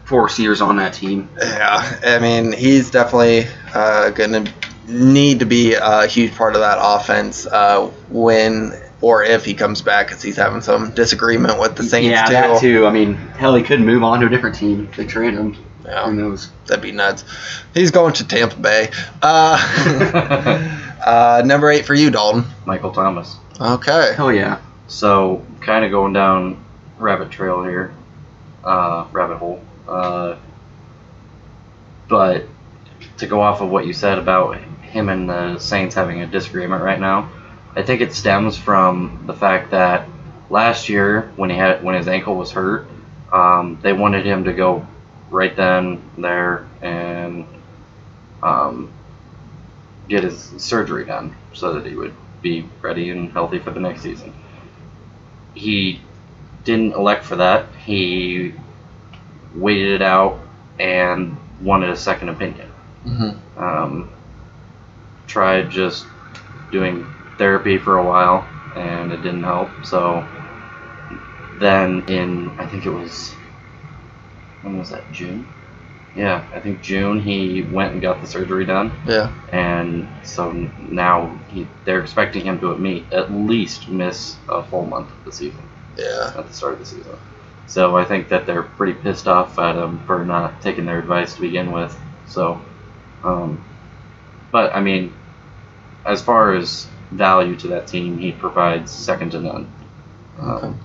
[0.03, 1.29] four receivers on that team.
[1.39, 4.53] Yeah, I mean he's definitely uh, going to
[4.87, 9.81] need to be a huge part of that offense uh, when or if he comes
[9.81, 12.31] back, because he's having some disagreement with the Saints yeah, too.
[12.31, 12.85] that too.
[12.87, 15.57] I mean, hell, he could move on to a different team if they trade him.
[15.83, 16.49] Yeah, Who knows?
[16.67, 17.25] that'd be nuts.
[17.73, 18.89] He's going to Tampa Bay.
[19.21, 19.57] Uh,
[21.05, 22.45] uh, number eight for you, Dalton.
[22.65, 23.35] Michael Thomas.
[23.59, 24.13] Okay.
[24.15, 24.61] Hell yeah.
[24.87, 26.63] So, kind of going down
[26.97, 27.93] rabbit trail here,
[28.63, 29.61] uh, rabbit hole.
[29.85, 30.37] Uh,
[32.07, 32.45] but
[33.17, 34.55] to go off of what you said about
[34.93, 37.31] him and the Saints having a disagreement right now,
[37.75, 40.09] I think it stems from the fact that
[40.49, 42.89] last year when he had when his ankle was hurt,
[43.31, 44.87] um, they wanted him to go
[45.29, 47.47] right then there and
[48.43, 48.93] um,
[50.07, 54.01] get his surgery done so that he would be ready and healthy for the next
[54.01, 54.33] season.
[55.53, 56.01] He
[56.63, 57.75] didn't elect for that.
[57.75, 58.53] He
[59.53, 60.39] waited it out
[60.79, 62.71] and wanted a second opinion.
[63.03, 64.11] hmm Um,
[65.33, 66.05] tried just
[66.69, 67.07] doing
[67.39, 69.71] therapy for a while and it didn't help.
[69.83, 70.23] So
[71.57, 73.33] then in I think it was
[74.61, 75.47] when was that June?
[76.15, 79.33] Yeah, I think June he went and got the surgery done Yeah.
[79.51, 84.85] and so now he, they're expecting him to at, me, at least miss a full
[84.85, 85.63] month of the season
[85.97, 86.31] Yeah.
[86.37, 87.17] at the start of the season.
[87.65, 91.33] So I think that they're pretty pissed off at him for not taking their advice
[91.35, 91.97] to begin with.
[92.27, 92.61] So,
[93.23, 93.63] um,
[94.51, 95.11] but I mean,
[96.05, 99.71] as far as value to that team, he provides second to none.
[100.39, 100.79] Um,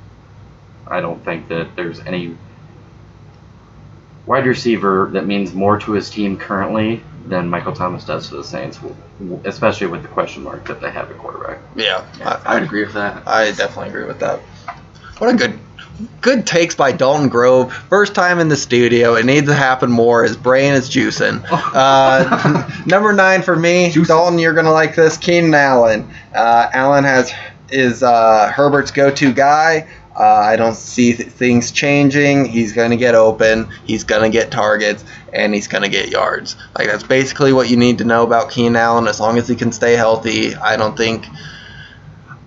[0.87, 2.37] I don't think that there's any
[4.27, 8.45] wide receiver that means more to his team currently than Michael Thomas does to the
[8.45, 11.59] Saints, w- w- especially with the question mark that they have at quarterback.
[11.75, 12.07] Yeah.
[12.19, 13.27] Yeah, I, I'd agree with that.
[13.27, 14.41] I definitely agree with that.
[15.19, 15.59] What a good
[16.21, 17.73] good takes by Dalton Grove.
[17.73, 19.15] First time in the studio.
[19.15, 20.23] It needs to happen more.
[20.25, 21.45] His brain is juicing.
[21.79, 24.07] Uh, number nine for me, Juicing.
[24.09, 24.39] Dalton.
[24.39, 25.17] You're gonna like this.
[25.17, 26.11] Keenan Allen.
[26.35, 27.33] Uh, Allen has
[27.71, 29.89] is uh, Herbert's go-to guy.
[30.19, 32.47] Uh, I don't see th- things changing.
[32.47, 33.69] He's going to get open.
[33.85, 36.57] He's going to get targets, and he's going to get yards.
[36.77, 39.07] Like that's basically what you need to know about Keenan Allen.
[39.07, 41.27] As long as he can stay healthy, I don't think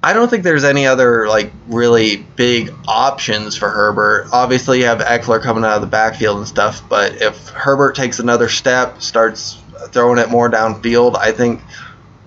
[0.04, 4.30] I don't think there's any other like really big options for Herbert.
[4.32, 8.20] Obviously, you have Ekeler coming out of the backfield and stuff, but if Herbert takes
[8.20, 9.60] another step, starts
[9.90, 11.62] throwing it more downfield, I think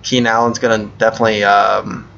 [0.05, 2.09] Keenan Allen's going to definitely um,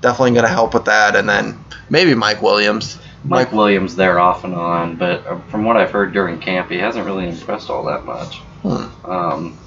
[0.00, 2.98] definitely going to help with that, and then maybe Mike Williams.
[3.24, 6.78] Mike Williams there off and on, but uh, from what I've heard during camp, he
[6.78, 8.38] hasn't really impressed all that much.
[8.62, 9.10] Hmm.
[9.10, 9.58] Um,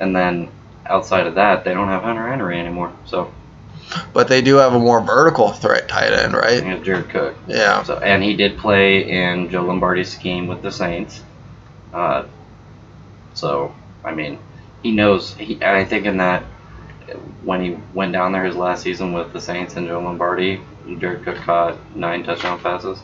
[0.00, 0.50] and then
[0.84, 2.92] outside of that, they don't have Hunter Henry anymore.
[3.06, 3.32] So
[4.12, 6.62] But they do have a more vertical threat tight end, right?
[6.62, 7.36] have Jared Cook.
[7.46, 7.82] Yeah.
[7.82, 11.22] So and he did play in Joe Lombardi's scheme with the Saints.
[11.92, 12.26] Uh,
[13.34, 13.74] so
[14.04, 14.38] I mean,
[14.82, 15.34] he knows.
[15.34, 16.42] He, and I think in that
[17.42, 20.60] when he went down there his last season with the Saints and Joe Lombardi,
[20.98, 23.00] Jared Cook caught nine touchdown passes.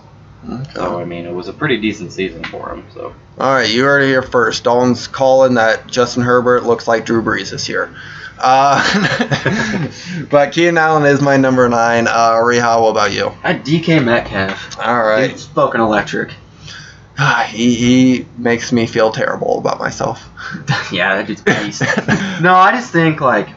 [0.75, 2.85] So I mean, it was a pretty decent season for him.
[2.93, 4.65] So All right, you heard it here first.
[4.65, 7.95] Dalton's calling that Justin Herbert looks like Drew Brees this year.
[8.39, 9.89] Uh,
[10.31, 12.07] but Keenan Allen is my number nine.
[12.07, 13.33] Uh, Reha, what about you?
[13.43, 14.79] I DK Metcalf.
[14.81, 15.31] All right.
[15.31, 16.33] It's fucking electric.
[17.49, 20.29] he, he makes me feel terrible about myself.
[20.93, 21.83] yeah, that dude's beast.
[22.43, 23.49] no, I just think like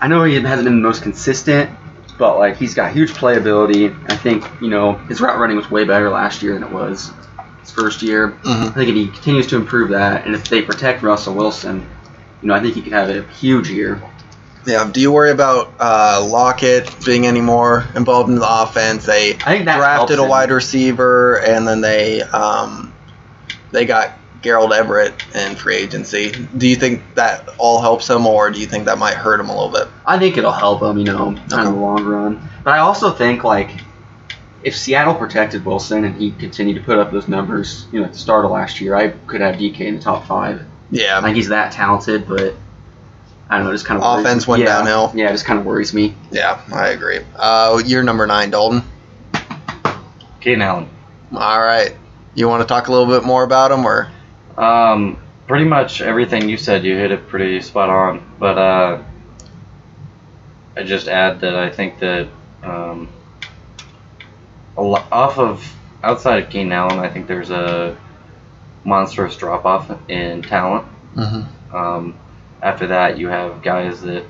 [0.00, 1.70] I know he hasn't been the most consistent,
[2.18, 3.94] but like he's got huge playability.
[4.10, 7.12] I think you know his route running was way better last year than it was
[7.60, 8.34] his first year.
[8.44, 8.74] I Mhm.
[8.74, 11.88] think if he continues to improve that, and if they protect Russell Wilson,
[12.42, 14.00] you know I think he could have a huge year.
[14.66, 14.90] Yeah.
[14.92, 19.06] Do you worry about uh, Lockett being any more involved in the offense?
[19.06, 22.92] They I think that drafted a wide receiver, and then they um,
[23.72, 26.32] they got Gerald Everett in free agency.
[26.32, 29.48] Do you think that all helps him, or do you think that might hurt him
[29.48, 29.88] a little bit?
[30.06, 31.40] I think it'll help him, you know, Okay.
[31.42, 32.48] of the long run.
[32.62, 33.70] But I also think like
[34.62, 38.12] if Seattle protected Wilson and he continued to put up those numbers, you know, at
[38.12, 40.62] the start of last year, I could have DK in the top five.
[40.92, 42.54] I think he's that talented, but
[43.50, 44.50] I don't know, just kind of Offense me.
[44.52, 45.12] went yeah, downhill.
[45.14, 46.14] Yeah, it just kind of worries me.
[46.30, 47.20] Yeah, I agree.
[47.36, 48.82] Uh, you're number nine, Dalton.
[50.40, 50.88] Keenan Allen.
[51.32, 51.94] All right.
[52.34, 54.10] You want to talk a little bit more about him, or
[54.56, 58.34] Um, pretty much everything you said, you hit it pretty spot on.
[58.38, 59.02] But uh,
[60.76, 62.28] I just add that I think that
[62.62, 63.08] um,
[64.76, 67.96] a lo- off of outside of Keenan Allen, I think there's a
[68.88, 70.86] monstrous drop off in talent.
[71.72, 72.18] Um,
[72.62, 74.24] after that, you have guys that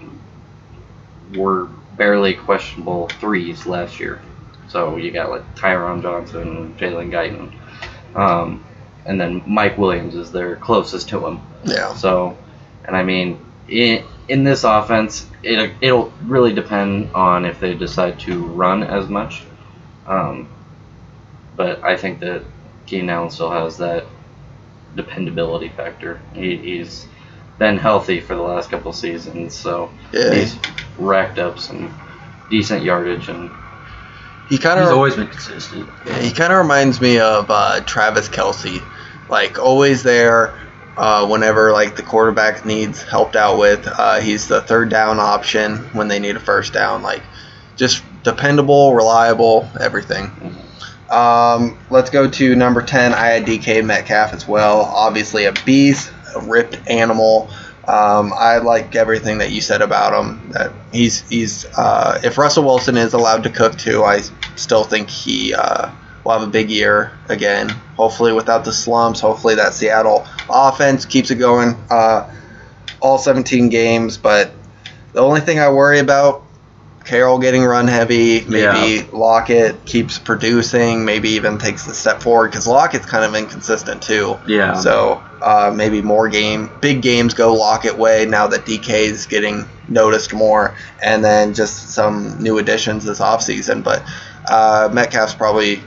[1.37, 1.66] were
[1.97, 4.21] barely questionable threes last year.
[4.68, 8.64] So you got like Tyron Johnson, Jalen Guyton, um,
[9.07, 11.40] and then Mike Williams is their closest to him.
[11.64, 12.37] yeah, So,
[12.85, 18.21] and I mean, in, in this offense, it, it'll really depend on if they decide
[18.21, 19.42] to run as much.
[20.07, 20.49] Um,
[21.57, 22.42] but I think that
[22.87, 24.05] Keenan Allen still has that
[24.98, 26.20] dependability factor.
[26.34, 27.06] He, he's
[27.58, 30.34] been healthy for the last couple seasons, so yeah.
[30.34, 30.56] he's
[30.98, 31.92] racked up some
[32.50, 33.50] decent yardage and
[34.48, 35.88] He kind He's of always been consistent.
[36.20, 38.82] he kind of reminds me of uh, Travis Kelce,
[39.28, 40.58] like always there.
[40.96, 45.76] Uh, whenever like the quarterback needs helped out with, uh, he's the third down option
[45.94, 47.02] when they need a first down.
[47.04, 47.22] Like,
[47.76, 50.32] just dependable, reliable, everything.
[51.11, 53.14] Um, let's go to number 10.
[53.14, 54.81] I had DK Metcalf as well.
[54.83, 57.51] Obviously, a beast, a ripped animal.
[57.87, 60.51] Um, I like everything that you said about him.
[60.51, 64.21] That he's he's uh, if Russell Wilson is allowed to cook too, I
[64.57, 65.90] still think he uh,
[66.23, 67.71] will have a big year again.
[67.97, 69.21] Hopefully, without the slumps.
[69.21, 72.31] Hopefully, that Seattle offense keeps it going uh,
[73.01, 74.18] all 17 games.
[74.18, 74.51] But
[75.14, 76.42] the only thing I worry about
[77.09, 82.66] Carroll getting run heavy, maybe Lockett keeps producing, maybe even takes the step forward because
[82.66, 84.37] Lockett's kind of inconsistent too.
[84.47, 84.75] Yeah.
[84.75, 89.64] So uh, maybe more game, big games go Lockett way now that DK is getting
[89.88, 93.83] noticed more, and then just some new additions this offseason.
[93.83, 94.03] But
[94.47, 95.81] uh, Metcalf's probably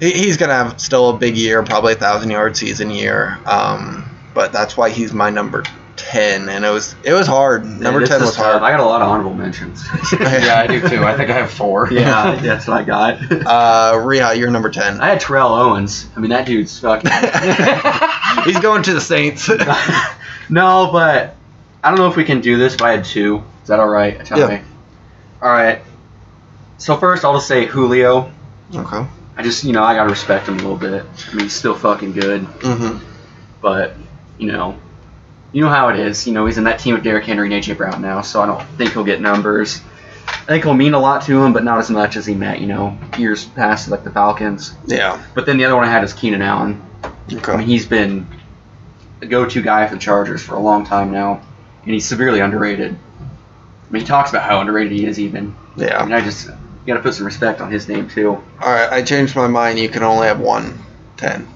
[0.00, 3.38] he, he's gonna have still a big year, probably a thousand yard season year.
[3.44, 5.62] Um, but that's why he's my number
[5.96, 7.64] ten, and it was it was hard.
[7.64, 8.44] Number this ten is was tough.
[8.60, 8.62] hard.
[8.62, 9.84] I got a lot of honorable mentions.
[10.20, 11.04] yeah, I do too.
[11.04, 11.88] I think I have four.
[11.92, 13.14] yeah, that's what I got.
[13.32, 15.00] Uh, Reha, you're number ten.
[15.00, 16.08] I had Terrell Owens.
[16.16, 17.10] I mean, that dude's fucking.
[18.44, 19.48] He's going to the Saints.
[20.48, 21.36] no, but
[21.82, 23.42] I don't know if we can do this, but I had two.
[23.62, 24.24] Is that all right?
[24.24, 24.48] Tell Yeah.
[24.58, 24.60] me.
[25.40, 25.82] All right.
[26.78, 28.32] So first, I'll just say Julio.
[28.74, 29.06] okay.
[29.36, 31.04] I just, you know, I gotta respect him a little bit.
[31.28, 32.98] I mean, he's still fucking good, Mm-hmm.
[33.60, 33.94] but
[34.38, 34.76] you know,
[35.52, 36.26] you know how it is.
[36.26, 38.46] You know, he's in that team with Derrick Henry and AJ Brown now, so I
[38.46, 39.80] don't think he'll get numbers.
[40.28, 42.60] I think he'll mean a lot to him, but not as much as he meant,
[42.60, 44.74] you know, years past, like the Falcons.
[44.86, 45.22] Yeah.
[45.34, 46.82] But then the other one I had is Keenan Allen.
[47.32, 47.52] Okay.
[47.52, 48.26] I mean, he's been
[49.20, 51.40] the go-to guy for the Chargers for a long time now,
[51.84, 52.92] and he's severely underrated.
[52.94, 55.54] I mean, he talks about how underrated he is, even.
[55.76, 56.04] I Yeah.
[56.04, 56.54] mean, I just you
[56.86, 58.30] gotta put some respect on his name too.
[58.30, 58.90] All right.
[58.90, 59.78] I changed my mind.
[59.78, 60.78] You can only have one
[61.16, 61.46] ten.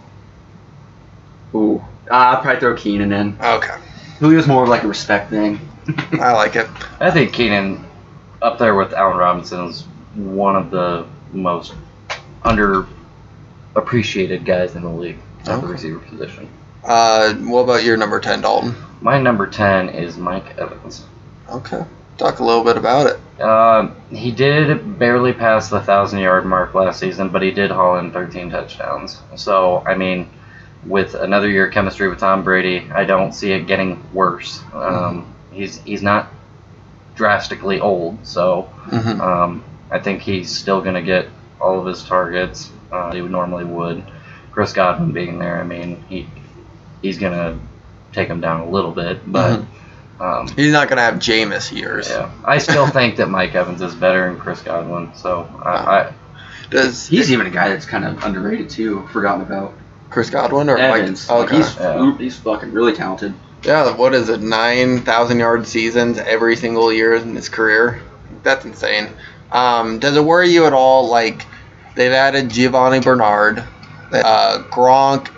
[1.55, 3.39] Ooh, uh, I'll probably throw Keenan in.
[3.43, 3.75] Okay.
[4.19, 5.61] Julio's more of like a respect thing.
[6.13, 6.69] I like it.
[7.01, 7.85] I think Keenan,
[8.43, 9.83] up there with Allen Robinson, is
[10.15, 11.75] one of the most
[12.45, 16.49] underappreciated guys in the league at the receiver position.
[16.83, 18.75] Uh, what about your number ten, Dalton?
[19.01, 21.05] My number 10 is Mike Evans.
[21.51, 21.85] Okay.
[22.17, 23.41] Talk a little bit about it.
[23.41, 27.99] Uh, he did barely pass the 1,000 yard mark last season, but he did haul
[27.99, 29.21] in 13 touchdowns.
[29.37, 30.31] So, I mean,
[30.85, 34.61] with another year of chemistry with Tom Brady, I don't see it getting worse.
[34.73, 36.29] Um, he's he's not
[37.15, 39.21] drastically old, so Mhm.
[39.21, 41.29] um, I think he's still going to get
[41.61, 42.71] all of his targets.
[42.93, 44.03] Uh, he would normally would.
[44.53, 46.27] Chris Godwin being there, I mean, he
[47.03, 47.57] he's going to
[48.13, 49.63] take him down a little bit, but.
[50.19, 52.09] Um, He's not gonna have Jameis years.
[52.09, 55.11] yeah, I still think that Mike Evans is better than Chris Godwin.
[55.15, 56.13] So I, I
[56.71, 59.75] Does He's even a guy that's kind of underrated too, forgotten about.
[60.11, 61.29] Chris Godwin or Evans.
[61.29, 61.39] Mike?
[61.39, 61.57] Like, Okay.
[61.57, 62.17] he's Yeah.
[62.19, 63.35] he's fucking really talented.
[63.63, 64.41] Yeah, what is it?
[64.41, 68.01] Nine thousand yard seasons every single year in his career.
[68.43, 69.09] That's insane.
[69.51, 71.09] Um, does it worry you at all?
[71.09, 71.45] Like
[71.97, 73.65] they've added Giovani Bernard,
[74.13, 75.29] uh, Gronk,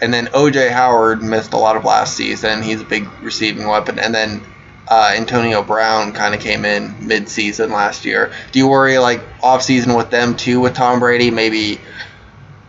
[0.00, 2.62] and then OJ Howard missed a lot of last season.
[2.62, 4.40] He's a big receiving weapon, and then
[4.86, 8.32] uh, Antonio Brown kind of came in mid-season last year.
[8.52, 10.60] Do you worry like off-season with them too?
[10.60, 11.78] With Tom Brady, maybe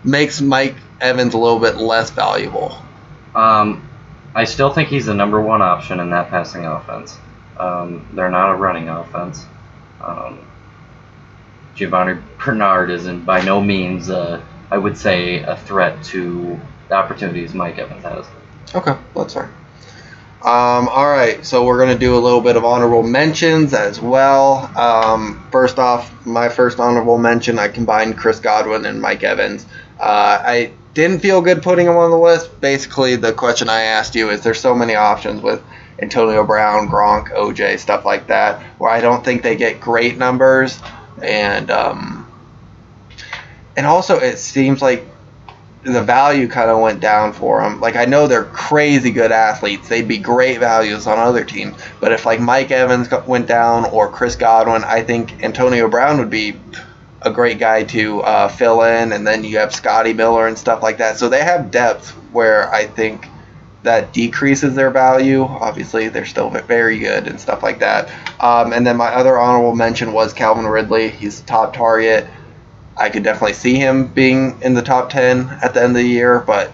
[0.03, 2.77] makes Mike Evans a little bit less valuable.
[3.35, 3.87] Um,
[4.35, 7.17] I still think he's the number one option in that passing offense.
[7.57, 9.45] Um, they're not a running offense.
[10.01, 10.39] Um,
[11.75, 14.41] Giovani Bernard isn't by no means, uh,
[14.71, 18.25] I would say, a threat to the opportunities Mike Evans has.
[18.75, 19.49] Okay, that's fine.
[20.41, 24.71] Um, all right, so we're gonna do a little bit of honorable mentions as well.
[24.77, 29.65] Um, first off, my first honorable mention, I combined Chris Godwin and Mike Evans.
[29.99, 32.59] Uh, I didn't feel good putting them on the list.
[32.61, 35.63] Basically, the question I asked you is: there's so many options with
[36.01, 40.79] Antonio Brown, Gronk, OJ, stuff like that, where I don't think they get great numbers,
[41.21, 42.31] and um,
[43.77, 45.05] and also it seems like
[45.83, 47.79] the value kind of went down for them.
[47.79, 51.81] Like I know they're crazy good athletes; they'd be great values on other teams.
[51.99, 56.29] But if like Mike Evans went down or Chris Godwin, I think Antonio Brown would
[56.29, 56.59] be
[57.21, 59.11] a great guy to uh, fill in.
[59.11, 61.17] And then you have Scotty Miller and stuff like that.
[61.17, 63.27] So they have depth where I think
[63.83, 65.43] that decreases their value.
[65.43, 68.09] Obviously, they're still very good and stuff like that.
[68.41, 71.09] Um, and then my other honorable mention was Calvin Ridley.
[71.09, 72.27] He's a top target.
[72.97, 76.03] I could definitely see him being in the top 10 at the end of the
[76.03, 76.71] year, but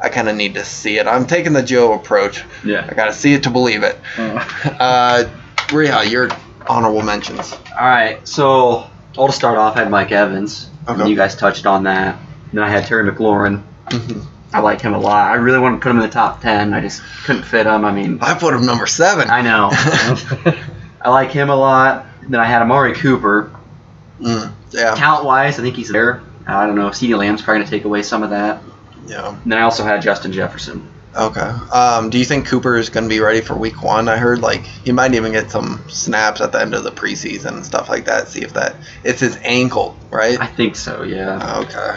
[0.00, 1.06] I kind of need to see it.
[1.06, 2.44] I'm taking the Joe approach.
[2.64, 2.86] Yeah.
[2.88, 3.96] I got to see it to believe it.
[4.18, 5.24] Uh,
[5.68, 6.30] Reha, your
[6.68, 7.52] honorable mentions.
[7.52, 9.76] All right, so I'll start off.
[9.76, 10.70] I had Mike Evans.
[10.88, 11.00] Okay.
[11.00, 12.18] And you guys touched on that.
[12.52, 13.62] Then I had Terry McLaurin.
[13.86, 14.20] Mm-hmm.
[14.54, 15.30] I like him a lot.
[15.30, 16.72] I really want to put him in the top ten.
[16.72, 17.84] I just couldn't fit him.
[17.84, 19.28] I mean, I put him number seven.
[19.28, 19.68] I know.
[21.02, 22.06] I like him a lot.
[22.22, 23.50] Then I had Amari Cooper.
[24.20, 26.22] Mm, yeah, Talent wise, I think he's there.
[26.46, 26.88] I don't know.
[26.88, 28.62] CeeDee Lamb's probably gonna take away some of that.
[29.06, 29.28] yeah.
[29.28, 30.90] And then I also had Justin Jefferson.
[31.18, 31.40] Okay.
[31.40, 34.08] Um, do you think Cooper is going to be ready for Week One?
[34.08, 37.54] I heard like he might even get some snaps at the end of the preseason
[37.54, 38.28] and stuff like that.
[38.28, 40.40] See if that it's his ankle, right?
[40.40, 41.02] I think so.
[41.02, 41.60] Yeah.
[41.60, 41.96] Okay.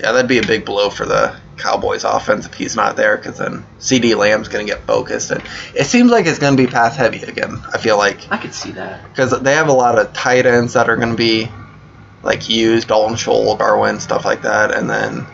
[0.00, 3.38] Yeah, that'd be a big blow for the Cowboys offense if he's not there, because
[3.38, 5.42] then CeeDee Lamb's going to get focused, and
[5.74, 7.58] it seems like it's going to be pass heavy again.
[7.72, 9.08] I feel like I could see that.
[9.08, 11.48] because they have a lot of tight ends that are going to be
[12.22, 15.26] like used, Dalton Schultz, Jarwin, stuff like that, and then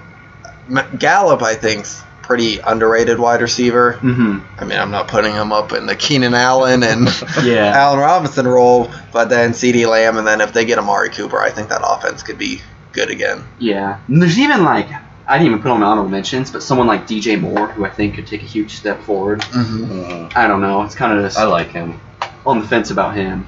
[0.99, 3.95] Gallup, I think's pretty underrated wide receiver.
[3.95, 4.39] Mm-hmm.
[4.57, 7.09] I mean, I'm not putting him up in the Keenan Allen and
[7.43, 7.73] Yeah.
[7.75, 11.51] Allen Robinson role, but then CeeDee Lamb, and then if they get Amari Cooper, I
[11.51, 12.61] think that offense could be
[12.93, 13.43] good again.
[13.59, 13.99] Yeah.
[14.07, 14.87] And there's even like
[15.27, 18.15] I didn't even put on honorable mentions, but someone like DJ Moore, who I think
[18.15, 19.41] could take a huge step forward.
[19.41, 19.85] Mm-hmm.
[19.93, 20.37] Mhm.
[20.37, 20.83] I don't know.
[20.85, 22.01] It's kind of just I like him.
[22.47, 23.45] on the fence about him.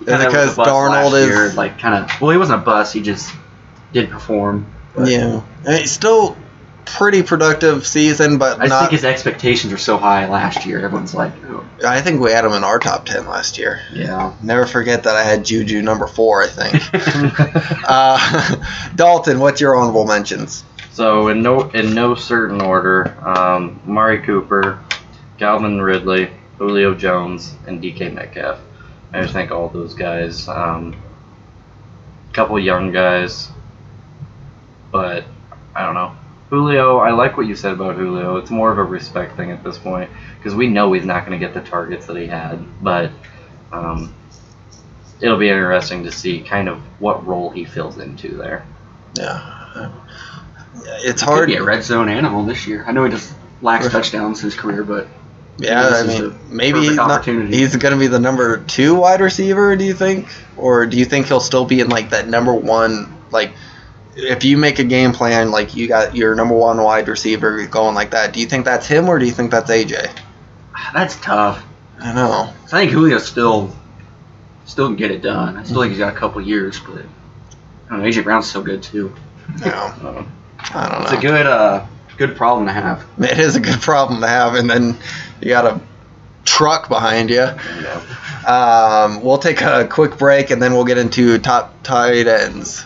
[0.00, 2.60] He Is it kinda was 'cause Darnold is- year, like kind of well, he wasn't
[2.60, 2.92] a bust.
[2.92, 3.32] He just
[3.94, 4.66] did perform.
[4.94, 6.36] But Yeah, and it's still
[6.86, 8.80] pretty productive season, but I just not.
[8.80, 10.82] think his expectations were so high last year.
[10.82, 13.80] Everyone's like, oh, I think we had him in our top ten last year.
[13.92, 14.34] yeah.
[14.42, 16.42] Never forget that I had Juju number four.
[16.42, 16.82] I think.
[17.88, 20.64] uh, Dalton, what's your honorable mentions?
[20.92, 24.82] So in no in no certain order, um, Mari Cooper,
[25.38, 28.58] Calvin Ridley, Julio Jones, and DK Metcalf.
[29.12, 30.48] I just think all those guys.
[30.48, 30.96] Um,
[32.36, 33.50] couple young guys,
[34.92, 35.24] but
[35.74, 36.14] I don't know.
[36.50, 38.36] Julio, I like what you said about Julio.
[38.36, 41.38] It's more of a respect thing at this point because we know he's not going
[41.38, 43.10] to get the targets that he had, but
[43.72, 44.14] um,
[45.20, 48.64] it'll be interesting to see kind of what role he fills into there.
[49.14, 49.92] Yeah,
[50.84, 51.46] it's Could hard.
[51.48, 52.84] be a red zone animal this year.
[52.86, 55.08] I know he just lacks touchdowns in his career, but
[55.58, 57.24] Yeah, I mean, maybe he's not.
[57.24, 59.74] He's going to be the number two wide receiver.
[59.74, 63.12] Do you think, or do you think he'll still be in like that number one?
[63.30, 63.52] Like,
[64.16, 67.94] if you make a game plan, like you got your number one wide receiver going
[67.94, 70.10] like that, do you think that's him or do you think that's AJ?
[70.94, 71.64] that's tough.
[72.00, 72.52] I know.
[72.64, 73.74] I think Julio still
[74.64, 75.56] still can get it done.
[75.56, 77.04] I still think he's got a couple years, but
[77.86, 78.08] I don't know.
[78.08, 79.14] AJ Brown's so good too.
[79.60, 80.24] Yeah, Uh,
[80.74, 81.04] I don't know.
[81.04, 81.86] It's a good uh,
[82.16, 83.04] good problem to have.
[83.18, 84.96] It is a good problem to have, and then
[85.40, 85.80] you got a
[86.44, 87.36] truck behind you.
[87.36, 88.02] Yeah.
[88.46, 92.84] Um, we'll take a quick break, and then we'll get into top tight ends.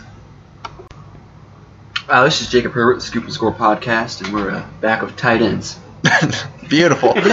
[2.11, 5.15] Uh, this is Jacob Herbert, the Scoop and Score podcast, and we're uh, back with
[5.15, 5.79] tight ends.
[6.67, 7.11] Beautiful.
[7.15, 7.23] uh,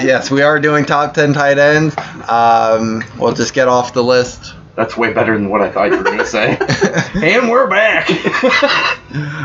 [0.00, 1.96] yes, we are doing top 10 tight ends.
[2.28, 4.54] Um, we'll just get off the list.
[4.76, 6.56] That's way better than what I thought you were going to say.
[7.16, 8.08] and we're back.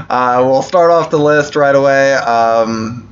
[0.07, 2.13] Uh, we'll start off the list right away.
[2.13, 3.10] Um,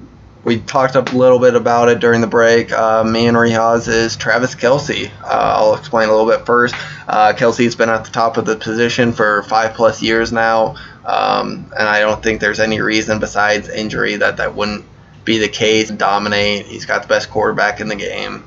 [0.49, 2.71] we talked a little bit about it during the break.
[2.71, 5.11] Uh, me and Reha's is Travis Kelce.
[5.21, 6.73] Uh, I'll explain a little bit first.
[7.07, 10.75] Uh, Kelce's been at the top of the position for five plus years now,
[11.05, 14.85] um, and I don't think there's any reason besides injury that that wouldn't
[15.23, 15.91] be the case.
[15.91, 16.65] Dominate.
[16.65, 18.43] He's got the best quarterback in the game.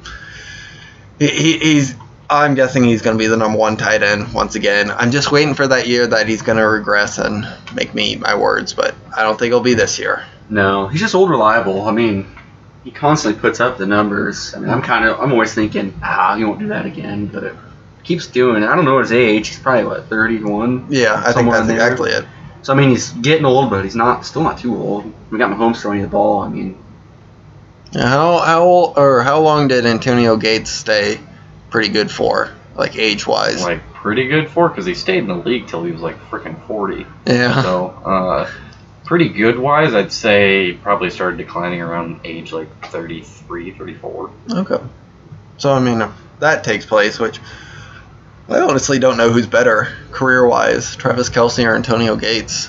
[1.20, 1.94] He, he, he's.
[2.28, 4.90] I'm guessing he's going to be the number one tight end once again.
[4.90, 7.46] I'm just waiting for that year that he's going to regress and
[7.76, 10.24] make me eat my words, but I don't think it'll be this year.
[10.52, 11.88] No, he's just old reliable.
[11.88, 12.26] I mean,
[12.84, 14.54] he constantly puts up the numbers.
[14.54, 17.42] I mean, I'm kind of, I'm always thinking, ah, he won't do that again, but
[17.42, 17.54] it
[18.04, 18.66] keeps doing it.
[18.68, 19.48] I don't know his age.
[19.48, 20.88] He's probably what 31.
[20.90, 22.26] Yeah, I think that's exactly it.
[22.60, 25.10] So I mean, he's getting old, but he's not still not too old.
[25.30, 26.40] We got Mahomes throwing the ball.
[26.42, 26.76] I mean,
[27.92, 31.18] Yeah, How how old- or how long did Antonio Gates stay
[31.70, 33.62] pretty good for, like age wise?
[33.62, 36.60] like, pretty good for because he stayed in the league till he was like freaking
[36.66, 37.06] 40.
[37.26, 37.62] yeah.
[37.62, 38.50] So, uh,
[39.04, 44.30] pretty good wise, I'd say probably started declining around age like 33, 34.
[44.50, 44.78] Okay.
[45.58, 47.40] So I mean, if that takes place, which
[48.48, 52.68] I honestly don't know who's better career wise, Travis Kelce or Antonio Gates.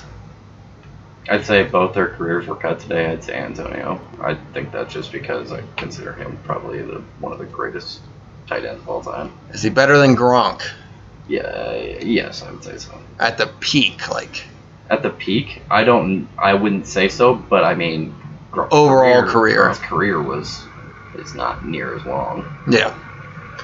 [1.28, 3.06] I'd say both their careers were cut today.
[3.06, 4.00] I'd say Antonio.
[4.20, 8.00] I think that's just because I consider him probably the one of the greatest
[8.46, 9.32] tight ends of all time.
[9.50, 10.62] Is he better than Gronk
[11.26, 11.72] Yeah,
[12.02, 13.00] yes, I would say so.
[13.18, 14.10] at the peak?
[14.10, 14.44] Like
[14.94, 18.14] At the peak, I don't, I wouldn't say so, but I mean,
[18.52, 19.64] Gronk's Overall career.
[19.68, 20.62] Gronk's career was
[21.16, 22.44] is not near as long.
[22.68, 22.96] yeah.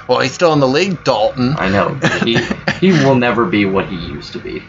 [0.08, 1.54] Well, he's still in the league, Dalton.
[1.56, 2.38] I know he
[2.80, 4.62] he will never be what he used to be.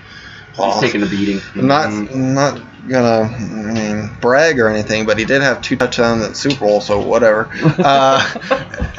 [0.57, 1.39] Well, he's taking a beating.
[1.55, 1.86] I'm not.
[1.88, 6.30] I'm not gonna I mean brag or anything, but he did have two touchdowns at
[6.30, 7.49] the Super Bowl, so whatever.
[7.80, 8.22] Uh,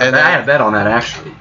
[0.01, 1.33] and I had a bet on that actually.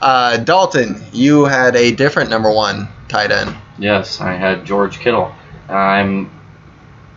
[0.00, 3.56] uh, Dalton, you had a different number one tight end.
[3.78, 5.34] Yes, I had George Kittle.
[5.68, 6.30] I'm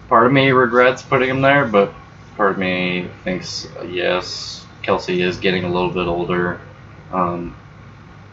[0.09, 1.93] part of me regrets putting him there, but
[2.35, 6.59] part of me thinks yes, Kelce is getting a little bit older.
[7.11, 7.55] Um,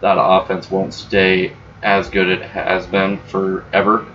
[0.00, 1.52] that offense won't stay
[1.82, 4.06] as good it has been forever.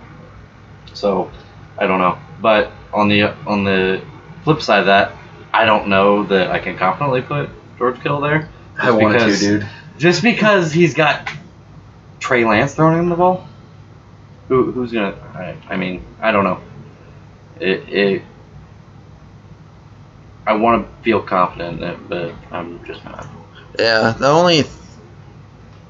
[0.94, 1.30] So
[1.78, 2.18] I don't know.
[2.40, 4.02] But on the on the
[4.44, 5.12] flip side of that,
[5.52, 8.48] I don't know that I can confidently put George Kittle there.
[8.78, 9.68] I Just wanted to, because- dude.
[9.98, 11.30] Just because he's got
[12.20, 13.46] Trey Lance throwing him the ball,
[14.50, 15.14] who who's gonna?
[15.34, 16.60] I, I mean, I don't know.
[17.60, 18.22] It it.
[20.44, 23.26] I want to feel confident in it, but I'm just not.
[23.78, 24.64] Yeah, the only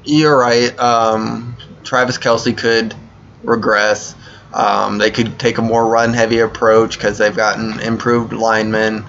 [0.03, 0.77] you're right.
[0.79, 2.93] Um, Travis Kelce could
[3.43, 4.15] regress.
[4.53, 9.03] Um, they could take a more run-heavy approach because they've gotten improved linemen.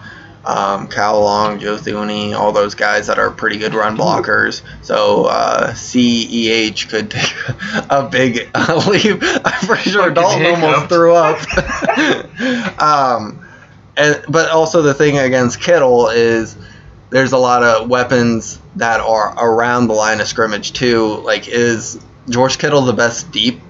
[0.45, 4.63] Um, Kyle Long, Joe Thuney, all those guys that are pretty good run blockers.
[4.83, 7.33] So uh, CEH could take
[7.91, 9.23] a big uh, leap.
[9.23, 11.39] I'm pretty sure Fucking Dalton almost threw up.
[12.83, 13.47] um,
[13.97, 16.57] and but also the thing against Kittle is
[17.11, 21.17] there's a lot of weapons that are around the line of scrimmage too.
[21.19, 23.61] Like, is George Kittle the best deep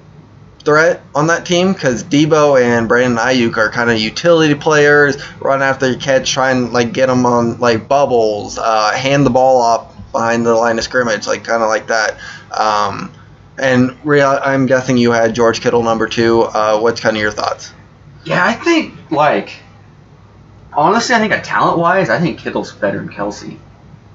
[0.65, 1.73] threat on that team?
[1.73, 6.51] Because Deebo and Brandon Aiyuk are kind of utility players, run after the catch, try
[6.51, 10.79] and like get them on like bubbles, uh, hand the ball off behind the line
[10.79, 12.17] of scrimmage, like kind of like that.
[12.57, 13.13] Um,
[13.59, 16.43] and I'm guessing you had George Kittle number two.
[16.43, 17.73] Uh, what's kind of your thoughts?
[18.25, 19.55] Yeah, I think like
[20.73, 23.59] honestly, I think a talent wise, I think Kittle's better than Kelce.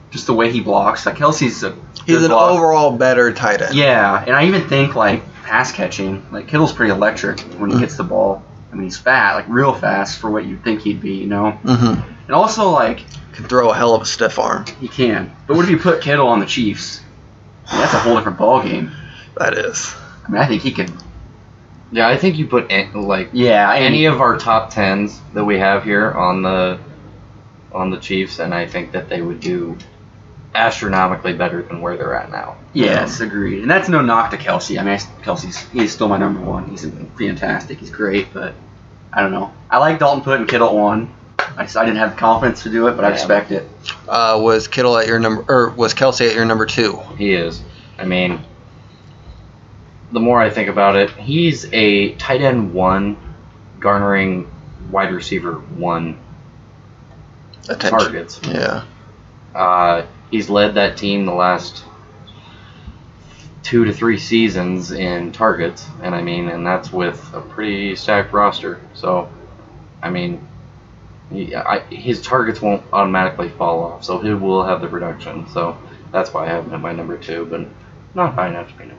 [0.09, 1.05] Just the way he blocks.
[1.05, 1.75] Like Kelce's a
[2.05, 3.75] He's an block- overall better tight end.
[3.75, 7.79] Yeah, and I even think like pass catching, like Kittle's pretty electric when he Mm.
[7.79, 8.43] gets the ball.
[8.71, 11.57] I mean, he's fat, like real fast for what you'd think he'd be, you know.
[11.63, 12.01] Mm-hmm.
[12.27, 14.65] And also like Can throw a hell of a stiff arm.
[14.79, 15.31] he can.
[15.47, 17.01] But what if you put Kittle on the Chiefs?
[17.67, 18.91] I mean, that's a whole different ball game.
[19.37, 19.93] That is.
[20.27, 20.91] I mean, I think he could.
[21.91, 25.45] Yeah, I think you put an- like Yeah, and any of our top tens that
[25.45, 26.77] we have here on the
[27.71, 29.77] on the Chiefs, and I think that they would do
[30.57, 32.57] astronomically better than where they're at now.
[32.73, 33.61] Yes, agreed.
[33.61, 34.79] And that's no knock to Kelce.
[34.79, 36.65] I mean, Kelce's he's still my number one.
[36.67, 36.85] He's
[37.17, 37.77] fantastic.
[37.77, 38.53] He's great, but
[39.13, 39.53] I don't know.
[39.69, 41.13] I like Dalton putting Kittle at one.
[41.55, 43.13] I, just, I didn't have the confidence to do it, but I Yeah.
[43.13, 43.69] respect it.
[44.07, 46.99] Uh, was Kittle at your number, or was Kelce at your number two?
[47.17, 47.61] He is.
[47.99, 48.43] I mean,
[50.11, 53.17] the more I think about it, he's a tight end one
[53.79, 54.49] garnering
[54.91, 56.17] wide receiver one
[57.69, 57.89] Attention.
[57.99, 58.39] targets.
[58.43, 58.83] Yeah.
[59.53, 61.83] Uh, he's led that team the last
[63.63, 68.31] two to three seasons in targets, and I mean, and that's with a pretty stacked
[68.31, 68.79] roster.
[68.93, 69.29] So,
[70.01, 70.47] I mean,
[71.29, 75.49] he, I, his targets won't automatically fall off, so he will have the production.
[75.49, 75.77] So
[76.11, 77.67] that's why I have him at my number two, but
[78.15, 78.96] not high enough to be number.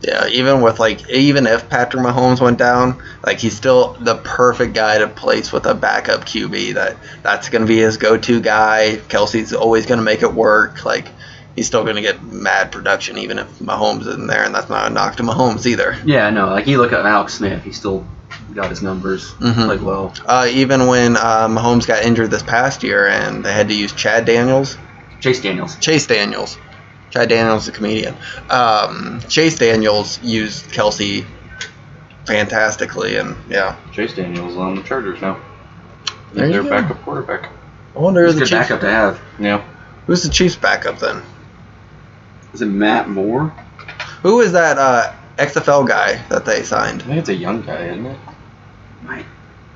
[0.00, 4.74] Yeah, even with like even if Patrick Mahomes went down, like he's still the perfect
[4.74, 6.74] guy to place with a backup QB.
[6.74, 8.98] That that's gonna be his go-to guy.
[9.08, 10.84] Kelce's always gonna make it work.
[10.84, 11.08] Like
[11.56, 14.90] he's still gonna get mad production even if Mahomes isn't there, and that's not a
[14.94, 15.96] knock to Mahomes either.
[16.04, 18.06] Yeah, no, like you look at Alex Smith, he still
[18.54, 19.66] got his numbers, Mhm.
[19.66, 20.14] played well.
[20.24, 23.92] Uh, even when uh, Mahomes got injured this past year and they had to use
[23.92, 24.76] Chad Daniels,
[25.20, 25.76] Chase Daniels.
[25.76, 26.56] Chase Daniels.
[27.10, 28.14] Chad Daniels, the comedian.
[28.50, 31.24] Um, Chase Daniels used Kelce
[32.26, 33.76] fantastically, and yeah.
[33.92, 35.40] Chase Daniels on the Chargers now.
[36.32, 36.68] There you Their go.
[36.70, 37.50] backup quarterback.
[37.96, 39.20] I wonder He's who a the good Chiefs, backup to have.
[39.38, 39.64] Yeah.
[40.06, 41.22] who's the Chiefs backup then.
[42.52, 43.48] Is it Matt Moore?
[44.22, 47.02] Who is that uh, XFL guy that they signed?
[47.02, 48.18] I think it's a young guy, isn't it?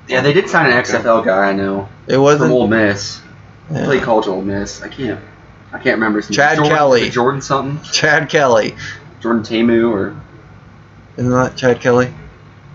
[0.08, 1.88] Yeah, they did sign an XFL guy, I know.
[2.08, 2.50] It wasn't.
[2.52, 3.20] Ole Miss.
[3.70, 3.84] yeah.
[3.84, 4.82] Played college at Ole Miss.
[4.82, 5.20] I can't
[5.72, 6.36] I can't remember his name.
[6.36, 7.10] Chad Jordan, Kelly.
[7.10, 7.92] Jordan something?
[7.92, 8.76] Chad Kelly.
[9.20, 10.16] Jordan Ta'amu or
[11.16, 12.12] Isn't that Chad Kelly?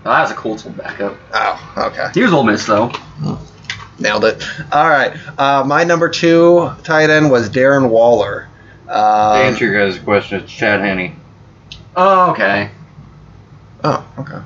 [0.04, 1.16] oh, that was a Colts old backup.
[1.32, 2.08] Oh, okay.
[2.14, 2.90] He was Ole Miss though.
[3.98, 4.42] Nailed it.
[4.72, 5.12] All right.
[5.38, 8.48] Uh, my number two tight end was Darren Waller.
[8.86, 11.18] to Um, answer your guys' question, it's Chad Henne.
[11.96, 12.70] Oh, okay.
[13.84, 14.38] Oh, okay.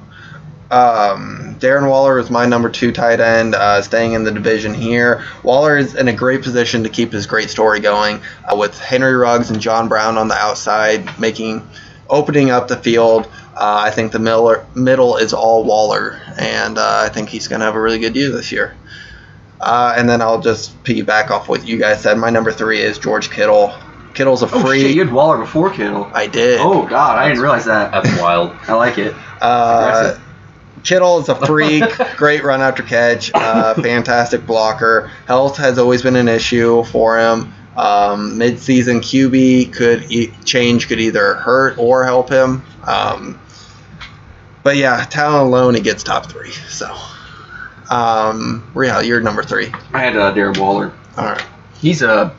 [0.73, 5.23] Um, Darren Waller is my number two tight end, uh, staying in the division here.
[5.43, 9.13] Waller is in a great position to keep his great story going uh, with Henry
[9.13, 11.69] Ruggs and John Brown on the outside, making
[12.09, 13.27] opening up the field.
[13.55, 17.61] Uh, I think the middle, middle is all Waller, and uh, I think he's going
[17.61, 18.75] to have a really good year this year.
[19.61, 22.17] Uh, and then I'll just piggyback off what you guys said.
[22.17, 23.75] My number three is George Kittle.
[24.15, 24.59] Kittle's a free.
[24.59, 24.81] Oh free.
[24.81, 26.11] shit, you had Waller before Kittle.
[26.15, 26.61] I did.
[26.61, 27.93] Oh god, I didn't realize that.
[27.93, 28.57] That's wild.
[28.69, 29.15] I like it.
[29.41, 30.32] Uh, Aggressive.
[30.85, 31.85] Kittle is a freak,
[32.17, 35.11] great run after catch, uh, fantastic blocker.
[35.27, 37.53] Health has always been an issue for him.
[37.77, 42.63] Um, mid-season QB could e- change could either hurt or help him.
[42.87, 43.41] Um,
[44.63, 46.51] but yeah, talent alone, he gets top three.
[46.53, 46.95] So,
[47.91, 49.73] um, Real, you're number three.
[49.93, 50.93] I had uh, Darren Waller.
[51.17, 51.45] All right.
[51.75, 52.35] He's a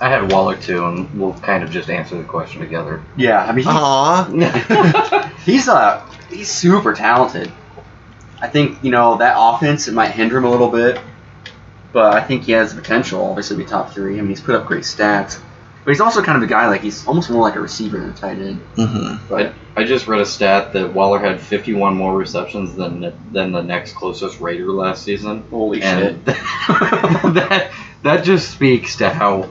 [0.00, 3.02] I had Waller too, and we'll kind of just answer the question together.
[3.16, 3.44] yeah.
[3.44, 5.32] I mean, he, Aw.
[5.44, 7.50] he's uh he's super talented.
[8.40, 11.00] I think you know that offense it might hinder him a little bit,
[11.92, 13.24] but I think he has the potential.
[13.24, 14.18] Obviously, to be top three.
[14.18, 15.40] I mean, he's put up great stats,
[15.84, 18.10] but he's also kind of a guy like he's almost more like a receiver than
[18.10, 18.60] a tight end.
[18.76, 19.34] Mm-hmm.
[19.34, 23.62] I, I just read a stat that Waller had 51 more receptions than than the
[23.62, 25.44] next closest Raider last season.
[25.50, 27.70] Holy and that
[28.02, 29.48] that just speaks to how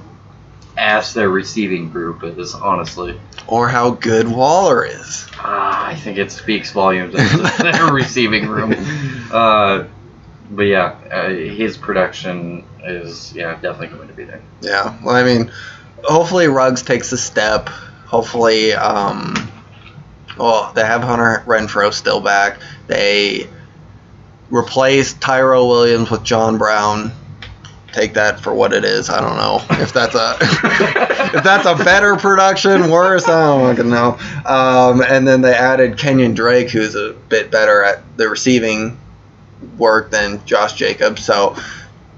[0.77, 2.53] ass their receiving group is.
[2.55, 5.27] Honestly, Or how good Waller is.
[5.39, 8.73] ah, I think it speaks volumes of their receiving room.
[9.31, 9.85] Uh,
[10.51, 14.41] but yeah, uh, his production is yeah definitely going to be there.
[14.61, 15.51] Yeah, well, I mean,
[16.03, 17.69] hopefully Ruggs takes a step.
[18.05, 19.35] Hopefully, um,
[20.37, 22.59] well, they have Hunter Renfrow still back.
[22.87, 23.47] They
[24.51, 27.11] replaced Tyrell Williams with John Brown.
[27.93, 29.09] Take that for what it is.
[29.09, 30.35] I don't know if that's a
[31.37, 33.27] if that's a better production, worse.
[33.27, 34.17] I don't fucking know.
[34.45, 38.97] Um, and then they added Kenyan Drake, who's a bit better at the receiving
[39.77, 41.23] work than Josh Jacobs.
[41.23, 41.55] So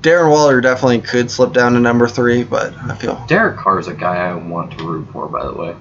[0.01, 3.87] Darren Waller definitely could slip down to number three, but I feel Derek Carr is
[3.87, 5.27] a guy I want to root for.
[5.27, 5.75] By the way,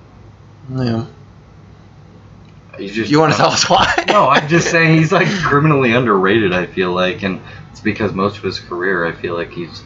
[0.75, 1.07] yeah.
[2.79, 4.05] He's just You want to tell us why?
[4.09, 6.53] no, I'm just saying he's like criminally underrated.
[6.53, 9.83] I feel like, and it's because most of his career, I feel like he's.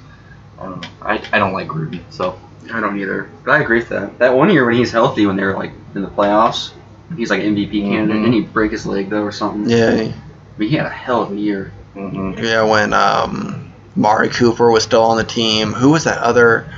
[0.59, 0.89] I don't know.
[1.03, 2.39] I, I don't like Gruden, so
[2.73, 3.31] I don't either.
[3.45, 4.19] But I agree with that.
[4.19, 6.73] That one year when he's healthy, when they were like in the playoffs,
[7.17, 8.17] he's like MVP candidate.
[8.17, 8.25] Mhm.
[8.25, 9.71] Didn't he break his leg though or something?
[9.71, 10.15] Yeah, I
[10.59, 11.73] mean, he had a hell of a year.
[11.95, 12.63] hmm yeah.
[12.63, 16.69] When um, Mari Cooper was still on the team, who was that other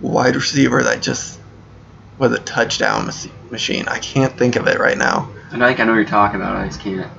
[0.00, 1.39] wide receiver that just
[2.20, 3.88] was a touchdown mach- machine?
[3.88, 5.28] I can't think of it right now.
[5.50, 6.54] And I think I know what you're talking about.
[6.54, 7.10] I just can't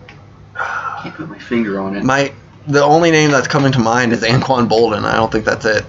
[1.03, 2.03] can't put my finger on it.
[2.03, 2.31] My
[2.67, 5.03] the only name that's coming to mind is Anquan Boldin.
[5.03, 5.83] I don't think that's it.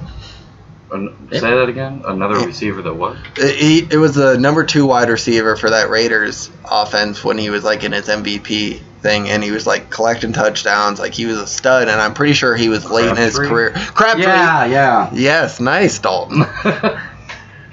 [0.90, 2.02] An- say that again.
[2.06, 2.46] Another Yeah.
[2.46, 3.16] receiver that what?
[3.36, 7.50] It, he, it was the number two wide receiver for that Raiders offense when he
[7.50, 10.98] was like in his MVP thing, and he was like collecting touchdowns.
[10.98, 13.48] Like he was a stud, and I'm pretty sure he was late in his Crabtree?
[13.48, 13.70] career.
[13.94, 14.22] Crabtree.
[14.24, 15.10] yeah, yeah.
[15.12, 16.44] Yes, nice, Dalton.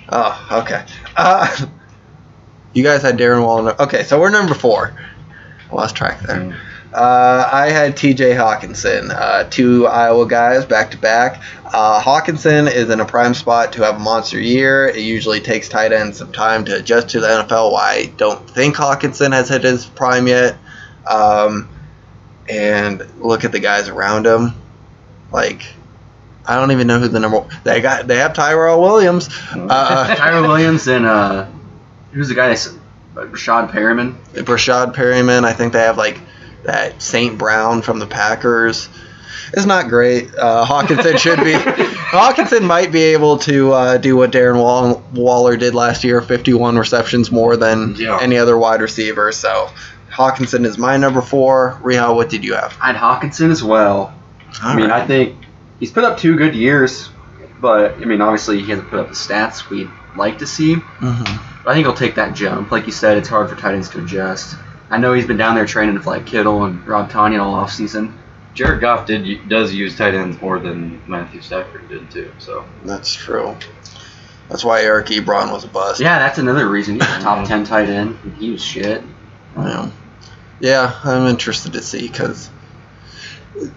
[0.10, 0.86] Oh, okay.
[1.16, 1.68] Uh,
[2.74, 3.80] you guys had Darren Waller.
[3.82, 4.94] Okay, so we're number four.
[5.72, 6.58] I lost track there.
[6.92, 8.32] Uh, I had T.J.
[8.32, 11.40] Hockenson, uh, two Iowa guys back to back.
[11.66, 14.88] Uh, Hockenson is in a prime spot to have a monster year.
[14.88, 17.74] It usually takes tight ends some time to adjust to the NFL.
[17.74, 20.58] Why I don't think Hockenson has hit his prime yet.
[21.08, 21.70] Um,
[22.50, 24.56] and look at the guys around him.
[25.32, 25.62] Like,
[26.46, 27.46] I don't even know who the number.
[27.64, 28.08] They got.
[28.08, 29.30] They have Tyrell Williams.
[29.54, 31.46] Uh, Tyler Williams and uh,
[32.12, 32.50] who's the guy
[33.16, 34.16] Rashad Perriman?
[34.34, 35.44] Breshad Perriman.
[35.44, 36.20] I think they have like
[36.64, 37.38] that St.
[37.38, 38.90] Brown from the Packers.
[39.54, 40.34] It's not great.
[40.36, 41.54] Uh, Hockenson should be.
[41.54, 46.78] Hockenson might be able to uh, do what Darren Wall- Waller did last year 51
[46.78, 48.20] receptions more than Yeah.
[48.22, 49.32] any other wide receiver.
[49.32, 49.70] So
[50.12, 51.80] Hockenson is my number four.
[51.82, 52.78] Reha, what did you have?
[52.82, 54.14] I had Hockenson as well.
[54.62, 55.36] I mean, I think
[55.80, 57.10] he's put up two good years,
[57.60, 60.76] but I mean, obviously he hasn't put up the stats we'd like to see.
[60.76, 61.24] hmm
[61.64, 62.72] But I think he'll take that jump.
[62.72, 64.56] Like you said, it's hard for tight ends to adjust.
[64.90, 67.72] I know he's been down there training with like Kittle and Rob Tonyan all off
[67.72, 68.18] season.
[68.56, 72.32] Jared Goff did does use tight ends more than Matthew Stafford did too.
[72.40, 73.56] So That's true.
[74.50, 76.02] That's why Eric Ebron was a bust.
[76.02, 78.18] Yeah, that's another reason he's a top ten tight end.
[78.40, 79.04] He was shit.
[79.56, 79.92] Yeah,
[80.60, 82.50] yeah I'm interested to see because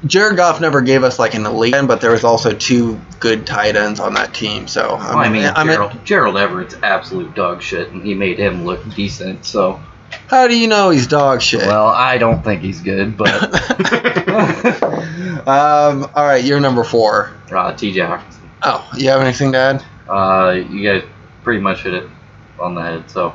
[0.06, 3.46] Jared Goff never gave us like an elite end, but there was also two good
[3.46, 4.66] tight ends on that team.
[4.68, 8.64] So Well, I mean, I'm Gerald, Gerald Everett's absolute dog shit, and he made him
[8.64, 9.44] look decent.
[9.44, 9.80] So,
[10.28, 11.60] how do you know he's dog shit?
[11.66, 13.28] well, I don't think he's good, but
[15.48, 17.32] um, all right, you're number four.
[17.50, 18.00] uh, T.J.
[18.00, 19.84] Hockenson, Oh, you have anything to add?
[20.08, 21.08] uh, you guys
[21.42, 22.08] pretty much hit it
[22.60, 23.10] on the head.
[23.10, 23.34] So,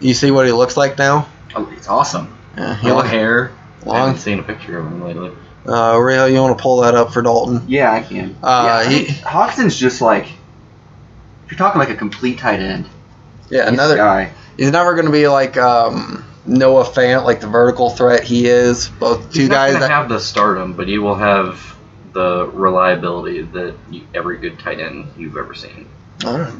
[0.00, 1.28] You see what he looks like now?
[1.54, 2.36] Oh, he's awesome.
[2.56, 3.52] Yeah, he Long hair.
[3.86, 5.30] I haven't seen a picture of him lately.
[5.68, 7.62] Uh, Rio, you want to pull that up for Dalton?
[7.66, 8.36] Yeah, I can.
[8.42, 10.24] Uh, yeah, he- Hockenson's just like
[11.44, 12.88] if you're talking like a complete tight end.
[13.50, 13.96] Yeah, he's another.
[13.96, 14.32] guy.
[14.56, 18.88] He's never going to be like um, Noah Fant, like the vertical threat he is.
[18.88, 21.76] Both two He's not guys that have the stardom, but he will have
[22.12, 25.86] the reliability that you, every good tight end you've ever seen.
[26.24, 26.54] All right.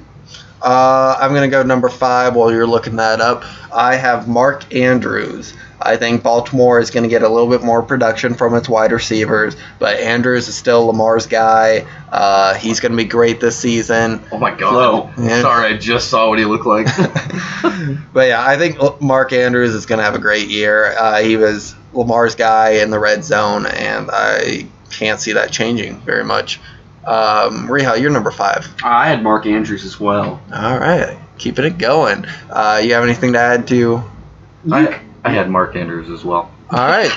[0.63, 3.45] Uh, I'm going to go number five while you're looking that up.
[3.73, 5.55] I have Mark Andrews.
[5.87, 8.93] I think Baltimore is going to get a little bit more production from its wide
[8.93, 11.87] receivers, but Andrews is still Lamar's guy.
[12.11, 14.21] Uh, he's going to be great this season.
[14.33, 15.15] Oh my god!
[15.15, 15.25] Flo.
[15.25, 15.41] Yeah.
[15.43, 16.87] Sorry, I just saw what he looked like.
[18.13, 20.93] but yeah, I think Mark Andrews is going to have a great year.
[20.99, 26.01] Uh, he was Lamar's guy in the red zone, and I can't see that changing
[26.01, 26.61] very much.
[27.05, 28.69] Um, Reha, you're number five.
[28.83, 30.43] I had Mark Andrews as well.
[30.53, 32.27] All right, keeping it going.
[32.51, 34.03] Uh, you have anything to add to?
[34.73, 36.51] I, I had Mark Andrews as well.
[36.71, 37.11] All right,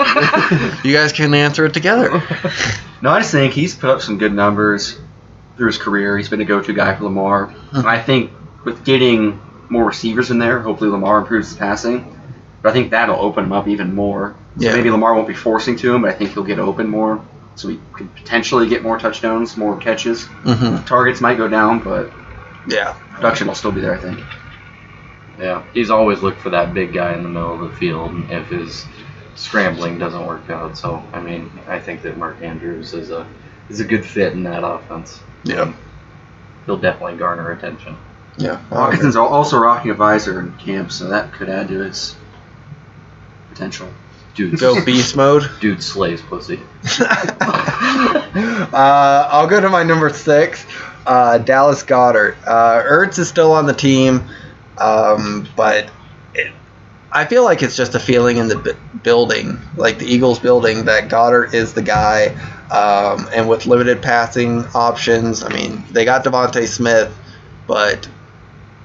[0.83, 2.21] you guys can answer it together.
[3.01, 4.99] No, I just think he's put up some good numbers
[5.55, 6.17] through his career.
[6.17, 7.45] He's been a go-to guy for Lamar.
[7.45, 7.77] Hmm.
[7.77, 8.31] And I think
[8.65, 9.39] with getting
[9.69, 12.13] more receivers in there, hopefully Lamar improves his passing.
[12.61, 14.35] But I think that'll open him up even more.
[14.57, 14.75] So Yeah.
[14.75, 17.21] maybe Lamar won't be forcing to him, but I think he'll get open more.
[17.55, 20.25] So he could potentially get more touchdowns, more catches.
[20.25, 22.11] hmm Targets might go down, but
[22.67, 24.19] Yeah, production will still be there, I think.
[25.39, 28.47] Yeah, he's always looked for that big guy in the middle of the field if
[28.49, 28.85] his
[29.35, 30.77] scrambling doesn't work out.
[30.77, 33.25] So, I mean, I think that Mark Andrews is a
[33.69, 35.21] is a good fit in that offense.
[35.43, 35.71] yeah,
[36.65, 37.95] He'll definitely garner attention.
[38.37, 38.61] yeah.
[38.69, 42.15] Hockenson's al- also rocking a visor in camp, so that could add to his
[43.51, 43.87] potential.
[44.35, 45.49] Dude, Go beast mode.
[45.61, 46.59] dude slays pussy.
[47.01, 48.67] uh,
[49.31, 50.65] I'll go to my number six,
[51.05, 52.35] uh, Dallas Goedert.
[52.45, 54.23] Uh, Ertz is still on the team,
[54.79, 55.89] um, but
[56.33, 56.53] it,
[57.11, 60.85] I feel like it's just a feeling in the bu- building, like the Eagles building,
[60.85, 62.27] that Goedert is the guy.
[62.69, 67.15] Um, and with limited passing options, I mean, they got DeVonta Smith,
[67.65, 68.07] but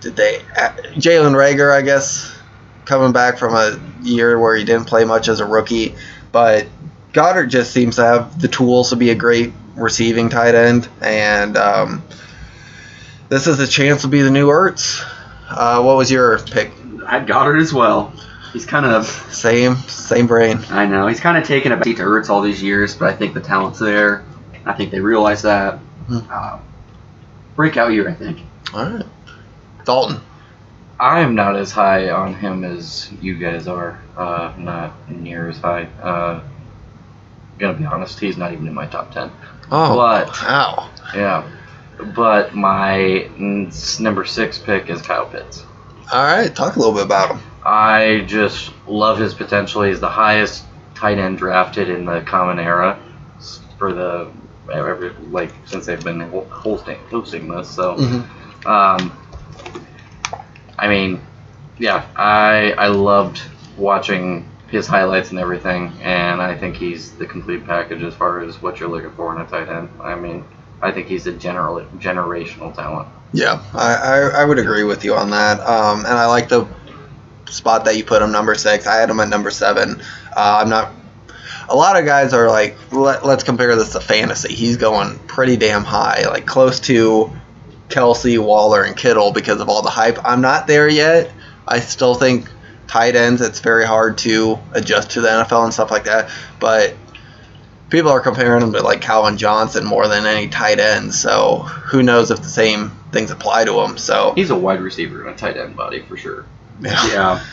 [0.00, 0.36] did they?
[0.56, 2.34] uh, Jalen Reagor, I guess,
[2.86, 5.94] coming back from a year where he didn't play much as a rookie,
[6.32, 6.66] but
[7.12, 11.56] Goedert just seems to have the tools to be a great receiving tight end, and
[11.56, 12.02] um,
[13.28, 15.02] this is a chance to be the new Ertz.
[15.48, 16.70] Uh, what was your pick?
[17.06, 18.12] I had Goedert as well.
[18.52, 20.58] He's kind of, Same, same brain.
[20.70, 23.16] I know, he's kind of taken a backseat to Ertz all these years, but I
[23.16, 24.24] think the talent's there.
[24.64, 25.78] I think they realize that.
[26.06, 26.18] Hmm.
[26.30, 26.58] Uh,
[27.56, 28.38] breakout year, I think.
[28.72, 29.04] All right,
[29.84, 30.20] Dalton.
[31.00, 34.00] I am not as high on him as you guys are.
[34.16, 35.84] Uh, not near as high.
[36.00, 36.40] Uh,
[37.58, 39.30] gonna be honest, he's not even in my top ten.
[39.72, 40.90] Oh, But wow.
[41.14, 41.50] yeah,
[42.14, 43.28] but my
[43.98, 45.64] number six pick is Kyle Pitts.
[46.12, 47.40] All right, talk a little bit about him.
[47.64, 49.82] I just love his potential.
[49.82, 50.64] He's the highest
[50.94, 52.98] tight end drafted in the common era
[53.78, 54.30] for the
[54.72, 56.20] every, like since they've been
[56.50, 57.68] hosting hosting this.
[57.68, 58.66] So, Mhm.
[58.66, 59.12] um,
[60.78, 61.20] I mean,
[61.78, 63.42] yeah, I I loved
[63.76, 68.60] watching his highlights and everything, and I think he's the complete package as far as
[68.60, 69.88] what you're looking for in a tight end.
[70.02, 70.44] I mean,
[70.82, 73.08] I think he's a general generational talent.
[73.32, 75.60] Yeah, I, I, I would agree with you on that.
[75.60, 76.66] Um, and I like the
[77.46, 78.86] spot that you put him number six.
[78.86, 80.00] I had him at number seven.
[80.36, 80.92] Uh, I'm not.
[81.68, 84.54] A lot of guys are like, Let, let's compare this to fantasy.
[84.54, 87.32] He's going pretty damn high, like close to
[87.88, 90.18] Kelce, Waller, and Kittle because of all the hype.
[90.24, 91.32] I'm not there yet.
[91.66, 92.48] I still think
[92.86, 96.30] tight ends, it's very hard to adjust to the NFL and stuff like that.
[96.60, 96.94] But
[97.90, 101.14] people are comparing him to like Calvin Johnson more than any tight end.
[101.14, 103.98] So who knows if the same things apply to him.
[103.98, 106.44] So He's a wide receiver and a tight end body for sure.
[106.80, 107.06] yeah.
[107.08, 107.44] Yeah.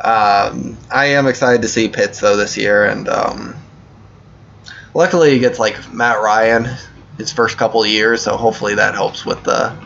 [0.00, 3.54] Um, I am excited to see Pitts though this year, and um,
[4.94, 6.68] luckily he gets like Matt Ryan
[7.18, 9.76] his first couple of years, so hopefully that helps with the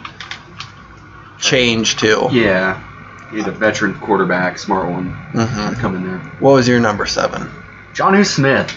[1.39, 2.29] change too.
[2.31, 2.83] Yeah.
[3.31, 5.09] He's a veteran quarterback, smart one.
[5.33, 6.19] hmm Come in there.
[6.39, 7.51] What was your number seven?
[7.95, 8.71] Jonnu Smith.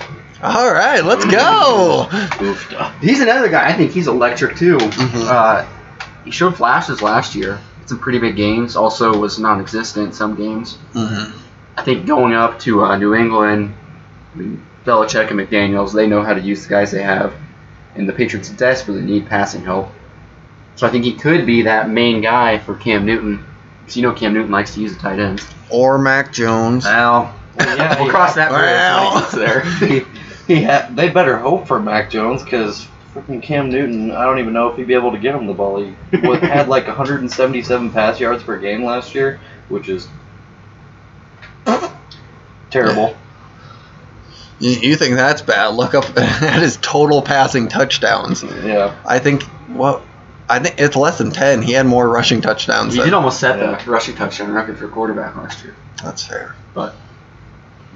[0.43, 2.07] All right, let's go.
[2.09, 2.99] Oofda.
[3.01, 3.67] He's another guy.
[3.67, 4.77] I think he's electric too.
[4.77, 5.27] Mhm.
[5.27, 5.65] Uh,
[6.23, 7.59] he showed flashes last year.
[7.85, 8.75] Some pretty big games.
[8.75, 10.75] Also was non-existent in some games.
[10.93, 11.31] hmm
[11.77, 13.73] I think going up to uh, New England,
[14.33, 17.33] I mean, Belichick and McDaniels, they know how to use the guys they have,
[17.95, 19.91] and the Patriots desperately need passing help.
[20.75, 23.45] So I think he could be that main guy for Cam Newton,
[23.81, 25.45] because you know Cam Newton likes to use the tight ends.
[25.69, 26.83] Or Mac Jones.
[26.83, 29.13] Well, yeah, we'll cross that bridge Well.
[29.13, 30.03] when it gets there.
[30.55, 34.11] he, he they better hope for Mac Jones because freaking Cam Newton.
[34.11, 35.77] I don't even know if he'd be able to get him the ball.
[35.83, 39.39] He wa- had like 177 pass yards per game last year,
[39.69, 40.07] which is
[42.69, 43.15] terrible.
[44.59, 45.75] You, you think that's bad?
[45.75, 48.41] Look up at his total passing touchdowns.
[48.41, 50.01] Yeah, I think what
[50.49, 51.61] I think it's less than ten.
[51.61, 52.93] He had more rushing touchdowns.
[52.93, 53.75] He than- did almost set Yeah.
[53.77, 56.55] the rushing touchdown record for quarterback last year, That's fair.
[56.73, 56.95] but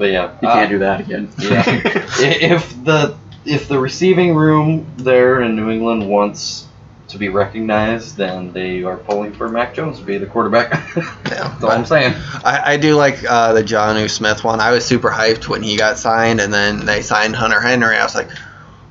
[0.02, 1.30] but yeah, you uh, can't do that again.
[1.38, 1.64] Yeah.
[2.20, 6.68] If the if the receiving room there in New England wants
[7.10, 10.72] to be recognized, then they are pulling for Mac Jones to be the quarterback.
[11.32, 12.14] Yeah, That's all I'm saying.
[12.44, 14.60] I, I do like uh, the John Smith one.
[14.60, 17.96] I was super hyped when he got signed, and then they signed Hunter Henry.
[17.96, 18.30] I was like,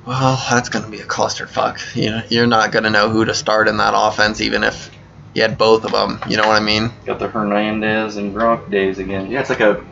[0.07, 1.95] well, that's going to be a clusterfuck.
[1.95, 4.91] You know, you're not going to know who to start in that offense, even if
[5.35, 6.19] you had both of them.
[6.31, 6.91] You know what I mean?
[7.05, 9.31] Got the Hernandez and Gronk days again.
[9.31, 9.85] Yeah, it's like a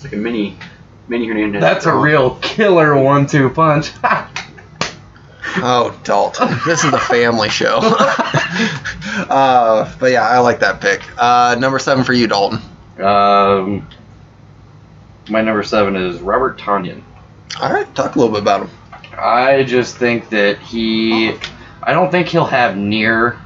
[0.00, 0.56] it's like a mini
[1.08, 1.60] mini Hernandez.
[1.60, 3.90] That's a real killer one-two punch.
[5.56, 7.78] Oh, Dalton, this is a family show.
[7.82, 11.02] uh, but yeah, I like that pick.
[11.20, 12.60] Uh, number seven for you, Dalton.
[13.04, 13.88] um,
[15.28, 17.02] my number seven is Robert Tonyan.
[17.60, 18.70] All right, talk a little bit about him.
[19.18, 21.32] I just think that he.
[21.82, 23.36] I don't think he'll have near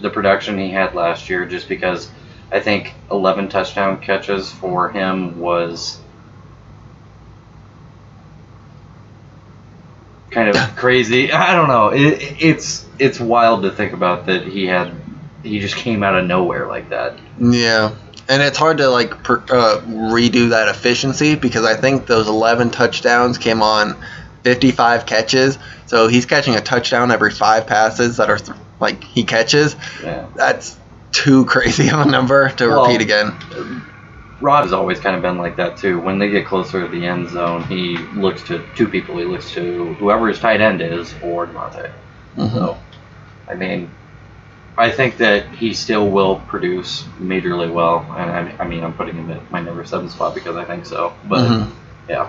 [0.00, 2.10] the production he had last year, just because
[2.54, 5.98] I think 11 touchdown catches for him was
[10.30, 11.32] kind of crazy.
[11.32, 11.88] I don't know.
[11.88, 14.94] It, it's it's wild to think about that he had.
[15.42, 17.18] He just came out of nowhere like that.
[17.40, 17.96] Yeah,
[18.28, 22.70] and it's hard to like per, uh, redo that efficiency because I think those 11
[22.70, 23.96] touchdowns came on
[24.44, 25.58] 55 catches.
[25.86, 29.74] So he's catching a touchdown every five passes that are th- like he catches.
[30.00, 30.28] Yeah.
[30.36, 30.78] That's
[31.14, 33.32] too crazy of a number to Well, repeat again.
[34.40, 36.00] Rod has always kind of been like that too.
[36.00, 39.16] When they get closer to the end zone, he looks to two people.
[39.16, 41.90] He looks to whoever his tight end is or Demonte.
[42.36, 42.52] Mhm.
[42.52, 42.76] So,
[43.48, 43.90] I mean,
[44.76, 49.14] I think that he still will produce majorly well, and I, I mean, I'm putting
[49.14, 51.12] him at my number seven spot because I think so.
[51.28, 51.66] But Mhm.
[52.08, 52.26] yeah,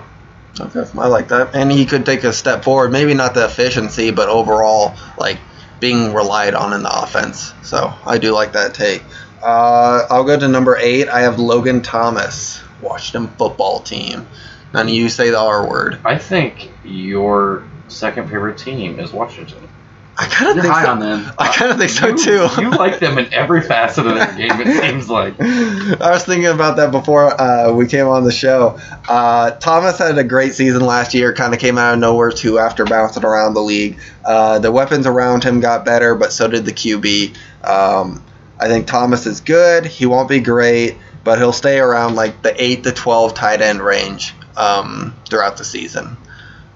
[0.62, 1.54] Okay, I like that.
[1.54, 2.90] And he could take a step forward.
[2.92, 5.38] Maybe not the efficiency, but overall, like
[5.80, 7.54] being relied on in the offense.
[7.64, 9.04] So I do like that take.
[9.44, 11.08] Uh, I'll go to number eight.
[11.08, 14.28] I have Logan Thomas, Washington football team.
[14.74, 16.00] None of you say the R word.
[16.04, 19.70] I think your second favorite team is Washington.
[20.18, 20.92] I kind of think high so.
[20.92, 21.32] on them.
[21.38, 22.62] I kind of think so you, too.
[22.62, 24.62] you like them in every facet of their game.
[24.62, 25.36] It seems like.
[25.42, 28.80] I was thinking about that before uh, we came on the show.
[29.10, 32.60] Uh, Thomas had a great season last year, kind of came out of nowhere too
[32.60, 34.00] after bouncing around the league.
[34.24, 37.36] Uh, the weapons around him got better, but so did the QB.
[37.64, 38.24] Um,
[38.58, 39.86] I think Thomas is good.
[39.86, 43.82] He won't be great, but he'll stay around like the 8 to 12 tight end
[43.82, 46.16] range um, throughout the season.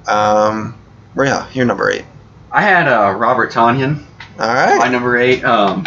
[0.07, 0.77] Um,
[1.15, 2.03] yeah, you're number 8.
[2.51, 4.03] I had uh, Robert Tonyan,
[4.39, 5.43] All my number eight.
[5.43, 5.85] Um,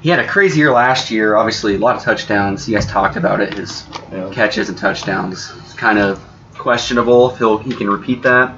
[0.00, 1.36] he had a crazy year last year.
[1.36, 2.68] Obviously, a lot of touchdowns.
[2.68, 3.54] You guys talked about it.
[3.54, 5.52] His You know, catches and touchdowns.
[5.58, 6.20] It's kind of
[6.54, 8.56] questionable if he'll he can repeat that.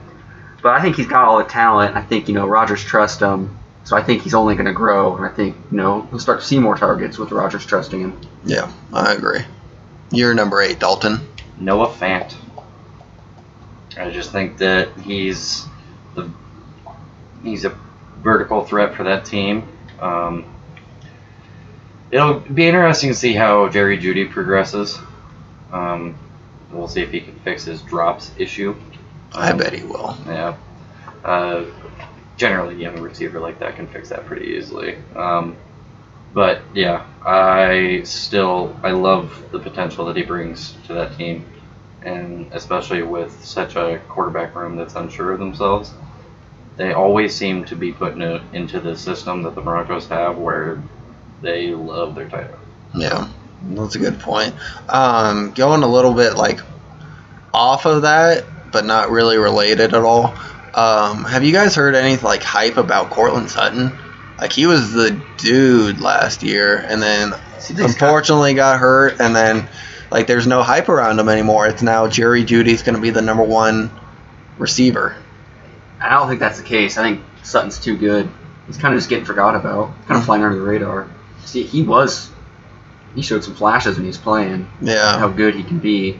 [0.63, 1.97] But I think he's got all the talent.
[1.97, 5.17] I think you know Rodgers trusts him, so I think he's only going to grow.
[5.17, 8.21] And I think you know he'll start to see more targets with Rodgers trusting him.
[8.45, 9.41] Yeah, I agree.
[10.11, 11.27] You're number 8, Dalton.
[11.59, 12.35] Noah Fant.
[13.97, 15.67] I just think that he's
[16.15, 16.31] the
[17.45, 17.79] he's a
[18.23, 19.69] vertical threat for that team.
[20.01, 20.47] Um,
[22.11, 24.99] it'll be interesting to see how Jerry Jeudy progresses.
[25.73, 26.19] Um,
[26.71, 28.77] we'll see if he can fix his drops issue.
[29.35, 30.17] I Um, bet he will.
[30.27, 30.57] yeah.
[31.25, 31.67] Uh,
[32.37, 34.99] generally, a young receiver like that can fix that pretty easily.
[35.17, 35.57] Um,
[36.33, 41.47] but yeah, I still I love the potential that he brings to that team,
[42.03, 45.95] and especially with such a quarterback room that's unsure of themselves.
[46.77, 50.83] They always seem to be putting it into the system that the Broncos have, where
[51.41, 52.55] they love their tight end.
[52.97, 53.29] Yeah,
[53.63, 54.55] that's a good point.
[54.89, 56.61] Um, going a little bit like
[57.53, 60.35] off of that, but not really related at all.
[60.75, 63.97] Um, have you guys heard any like hype about Courtland Sutton?
[64.39, 69.21] Like he was the dude last year, and then See, this guy- unfortunately got hurt,
[69.21, 69.69] and then
[70.11, 71.69] like there's no hype around him anymore.
[71.69, 73.91] It's now Jerry Jeudy's going to be the number one
[74.59, 75.17] receiver.
[76.05, 76.99] I don't think that's the case.
[76.99, 78.29] I think Sutton's too good.
[78.67, 81.09] He's kind of just getting forgot about, kind of flying under the radar.
[81.45, 82.31] See, he was,
[83.15, 86.19] he showed some flashes when he was playing, Yeah, how good he can be.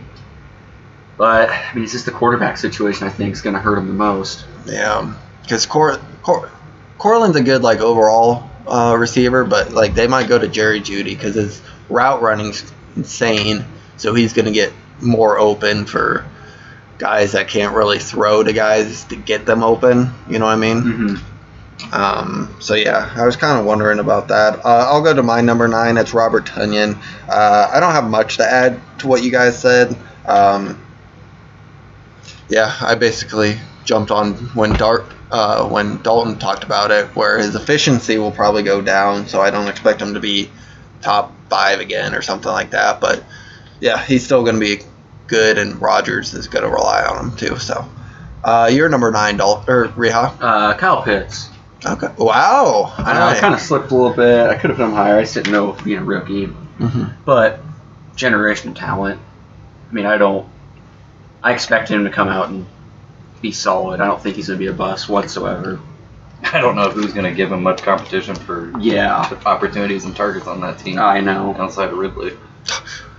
[1.17, 3.07] But I mean, it's just the quarterback situation.
[3.07, 4.45] I think is going to hurt him the most.
[4.67, 6.51] Yeah, because Cor- Cor-
[6.99, 11.05] Courtland's a good like overall uh, receiver, but like they might go to Jerry Jeudy
[11.05, 13.65] because his route running's insane.
[13.97, 16.27] So he's gonna get more open for
[16.99, 20.13] guys that can't really throw to guys to get them open.
[20.29, 20.83] You know what I mean?
[20.83, 21.35] Mm-hmm.
[21.93, 24.65] Um, so yeah, I was kind of wondering about that.
[24.65, 25.97] Uh, I'll go to my number nine.
[25.97, 27.01] It's Robert Tonyan.
[27.29, 29.97] Uh, I don't have much to add to what you guys said.
[30.25, 30.81] Um,
[32.49, 37.55] yeah, I basically jumped on when Dart uh, when Dalton talked about it, where his
[37.55, 39.27] efficiency will probably go down.
[39.27, 40.51] So I don't expect him to be
[41.03, 43.01] top five again or something like that.
[43.01, 43.25] But
[43.81, 44.83] yeah, he's still going to be
[45.27, 47.57] good, and Rodgers is going to rely on him too.
[47.59, 47.89] So
[48.43, 50.37] uh, you're number nine, Dalton or Reha.
[50.41, 51.51] Uh, Kyle Pitts.
[51.87, 52.09] Okay.
[52.17, 52.95] Wow.
[52.97, 54.49] I know I kind of slipped a little bit.
[54.49, 55.19] I could have put him higher.
[55.19, 56.47] I just didn't know being a rookie.
[56.47, 57.61] hmm But
[58.17, 59.21] generation talent.
[59.91, 60.49] I mean, I don't.
[61.43, 62.65] I expect him to come out and
[63.43, 64.01] be solid.
[64.01, 65.79] I don't think he's going to be a bust whatsoever.
[66.43, 70.47] I don't know who's going to give him much competition for Yeah, opportunities and targets
[70.47, 71.55] on that team I know.
[71.59, 72.33] outside of Ridley.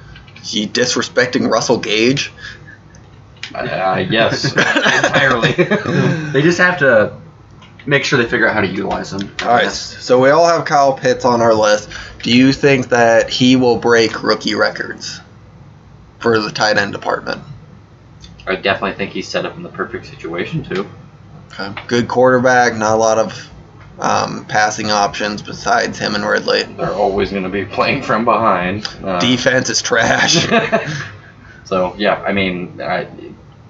[0.46, 2.32] He disrespecting Russell Gage.
[3.54, 5.52] Uh, yes, entirely.
[6.32, 7.18] they just have to
[7.86, 9.36] make sure they figure out how to utilize him.
[9.42, 9.72] All right.
[9.72, 11.90] So we all have Kyle Pitts on our list.
[12.24, 15.20] Do you think that he will break rookie records
[16.20, 17.42] for the tight end department?
[18.48, 20.88] I definitely think he's set up in the perfect situation too.
[21.54, 21.82] Okay.
[21.88, 22.76] Good quarterback.
[22.76, 23.50] Not a lot of
[24.00, 26.64] um, passing options besides him and Ridley.
[26.64, 28.88] They're always going to be playing from behind.
[29.04, 30.48] Uh, Defense is trash.
[31.66, 33.08] so yeah, I mean, I,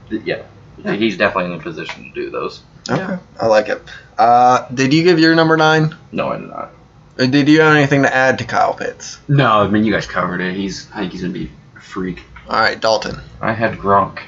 [0.09, 0.43] yeah,
[0.83, 2.61] he's definitely in a position to do those.
[2.89, 3.17] okay.
[3.39, 3.81] I like it.
[4.17, 5.95] Uh, did you give your number nine?
[6.11, 6.71] No, I did not.
[7.17, 9.19] Or did you have anything to add to Kyle Pitts?
[9.27, 10.55] No, I mean you guys covered it.
[10.55, 10.89] He's.
[10.93, 12.21] I think he's going to be a freak.
[12.49, 13.19] All right, Dalton.
[13.41, 14.19] I had Gronk.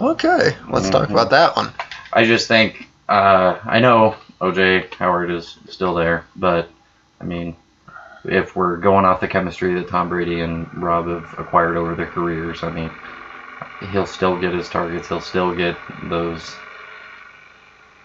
[0.00, 1.12] Okay, let's talk Mhm.
[1.12, 1.72] about that one.
[2.12, 6.68] I just think uh, I know OJ Howard is still there, but
[7.18, 7.56] I mean,
[8.24, 12.10] if we're going off the chemistry that Tom Brady and Rob have acquired over their
[12.10, 12.94] careers, I mean,
[13.80, 15.08] he'll still get his targets.
[15.08, 15.78] He'll still get
[16.10, 16.58] those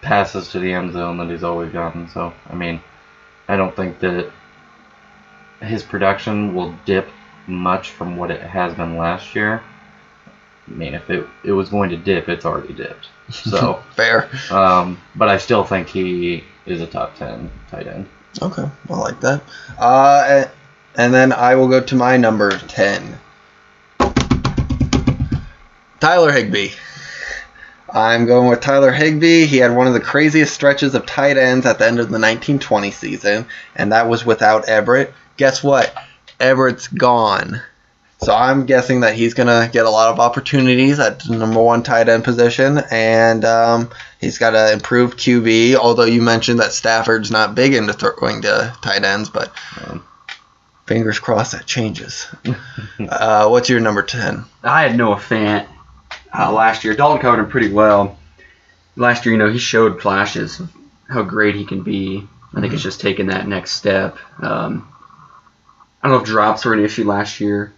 [0.00, 2.08] passes to the end zone that he's always gotten.
[2.08, 2.80] So I mean,
[3.46, 4.32] I don't think that
[5.60, 7.10] his production will dip
[7.46, 9.62] much from what it has been last year.
[10.68, 13.08] I mean, if it, it was going to dip, it's already dipped.
[13.30, 13.82] So.
[13.96, 14.30] Fair.
[14.50, 18.08] Um, but I still think he is a top 10 tight end.
[18.40, 19.42] Okay, I like that.
[19.78, 20.50] Uh, and,
[20.96, 23.18] and then I will go to my number 10.
[26.00, 26.70] Tyler Higbee.
[27.92, 29.46] I'm going with Tyler Higbee.
[29.46, 32.18] He had one of the craziest stretches of tight ends at the end of the
[32.18, 35.12] 1920 season, and that was without Everett.
[35.36, 35.92] Guess what?
[36.38, 37.60] Everett's gone.
[38.22, 41.62] So I'm guessing that he's going to get a lot of opportunities at the number
[41.62, 43.90] one tight end position, and um,
[44.20, 45.76] he's got an improved QB.
[45.76, 49.52] Although you mentioned that Stafford's not big into throwing to tight ends, but
[49.82, 50.04] Um,
[50.86, 52.26] fingers crossed that changes.
[53.08, 54.44] uh, what's your number 10?
[54.64, 55.66] I had Noah Fant
[56.36, 56.94] uh, last year.
[56.94, 58.18] Dalton covered him pretty well.
[58.96, 60.70] Last year, you know, he showed flashes of
[61.08, 62.26] how great he can be.
[62.54, 64.18] I think it's just taking that next step.
[64.40, 64.92] Um,
[66.02, 67.72] I don't know if drops were an issue last year.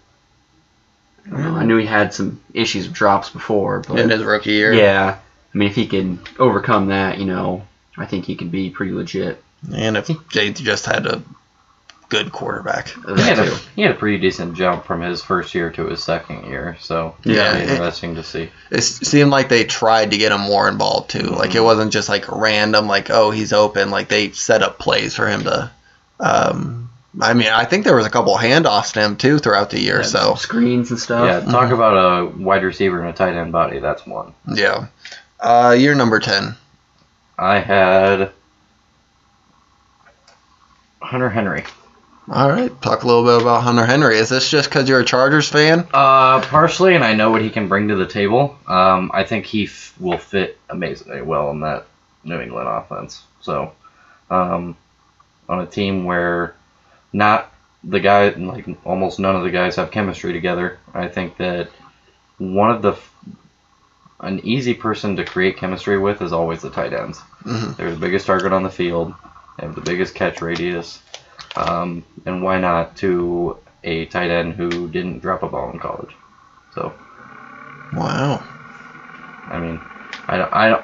[1.30, 1.40] I.
[1.60, 4.72] I knew he had some issues with drops before, but In his rookie year?
[4.72, 5.18] yeah,
[5.54, 7.66] I mean, if he can overcome that, you know,
[7.96, 9.42] I think he can be pretty legit.
[9.74, 11.22] And if Jade just had a
[12.08, 12.88] good quarterback.
[12.88, 16.04] He had, a, he had a pretty decent jump from his first year to his
[16.04, 17.54] second year, so Yeah.
[17.56, 18.50] it'll be interesting to see.
[18.70, 21.20] It seemed like they tried to get him more involved too.
[21.28, 23.90] Like it wasn't just like random, like oh he's open.
[23.90, 25.70] Like they set up plays for him to.
[26.20, 26.90] Um,
[27.20, 29.98] I mean, I think there was a couple handoffs to him too throughout the year.
[30.00, 31.26] Yeah, So screens and stuff.
[31.26, 33.78] Yeah, talk about a wide receiver and a tight end body.
[33.80, 34.32] That's one.
[34.48, 34.86] yeah,
[35.40, 36.54] uh, you're number ten.
[37.38, 38.30] I had
[41.00, 41.64] Hunter Henry.
[42.30, 44.16] All right, talk a little bit about Hunter Henry.
[44.16, 45.80] Is this just because you're a Chargers fan?
[45.92, 48.56] Uh, partially, and I know what he can bring to the table.
[48.68, 51.86] Um, I think he f- will fit amazingly well in that
[52.22, 53.22] New England offense.
[53.40, 53.72] So,
[54.30, 54.76] um,
[55.48, 56.54] on a team where
[57.12, 57.52] not
[57.84, 61.68] the guy, like almost none of the guys have chemistry together, I think that
[62.38, 62.96] one of the
[64.20, 67.20] an easy person to create chemistry with is always the tight ends.
[67.44, 67.76] Mhm.
[67.76, 69.12] They're the biggest target on the field.
[69.58, 71.00] They have the biggest catch radius.
[71.56, 76.14] Um, and why not to a tight end who didn't drop a ball in college?
[76.74, 76.92] So,
[77.92, 78.42] Wow.
[79.50, 79.80] I mean,
[80.28, 80.82] I, don't- I,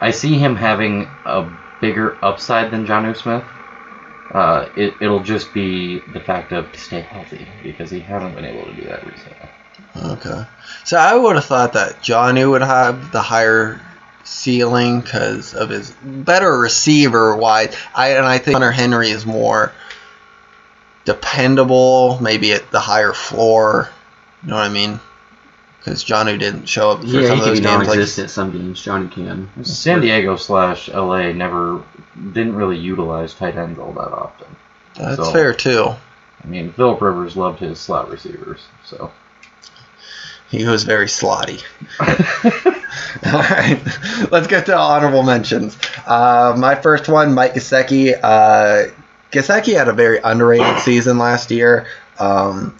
[0.00, 1.48] I see him having a
[1.80, 3.44] bigger upside than Jonnu Smith.
[4.34, 8.44] Uh, it, it'll just be the fact of to stay healthy because he hasn't been
[8.44, 9.48] able to do that recently.
[9.96, 10.44] Okay.
[10.84, 13.80] So I would have thought that Johnny would have the higher
[14.24, 17.76] ceiling because of his better receiver wide.
[17.94, 19.72] I and I think Hunter Henry is more
[21.04, 23.88] dependable, maybe at the higher floor.
[24.42, 24.98] You know what I mean?
[25.84, 27.66] Because Johnny didn't show up for Yeah, some he of those games.
[27.66, 28.80] Like, non-existent some games.
[28.82, 29.50] Johnny can.
[29.64, 31.82] San Diego slash LA never
[32.32, 34.46] didn't really utilize tight ends all that often.
[34.96, 35.90] that's so- fair too.
[36.42, 39.10] I mean, Philip Rivers loved his slot receivers, so.
[40.50, 41.62] He was very slotty.
[43.26, 43.80] All right,
[44.30, 45.76] let's get to honorable mentions.
[46.06, 48.14] Uh, my first one, Mike Gesicki.
[48.22, 48.92] Uh,
[49.32, 51.86] Gesicki had a very underrated season last year.
[52.18, 52.76] Um,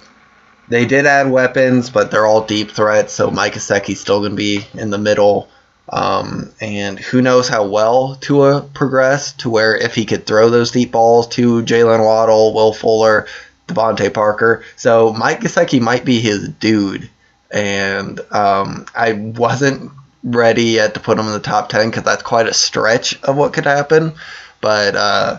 [0.69, 4.37] they did add weapons, but they're all deep threats, so Mike Gesicki's still going to
[4.37, 5.49] be in the middle.
[5.89, 10.71] Um, and who knows how well Tua progressed to where if he could throw those
[10.71, 13.27] deep balls to Jaylen Waddle, Will Fuller,
[13.69, 14.65] DeVante Parker.
[14.77, 17.11] So Mike Gesicki might be his dude
[17.55, 19.93] and um, I wasn't
[20.25, 23.37] ready yet to put him in the top 10 because that's quite a stretch of
[23.37, 24.15] what could happen.
[24.61, 25.39] But uh,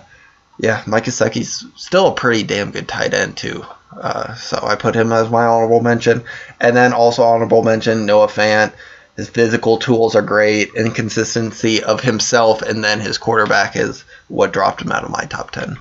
[0.58, 3.66] yeah, Mike Gesicki's still a pretty damn good tight end, too.
[3.92, 6.24] Uh, so I put him as my honorable mention.
[6.60, 8.74] And then also honorable mention Noah Fant.
[9.16, 14.82] His physical tools are great, inconsistency of himself, and then his quarterback is what dropped
[14.82, 15.78] him out of my top 10.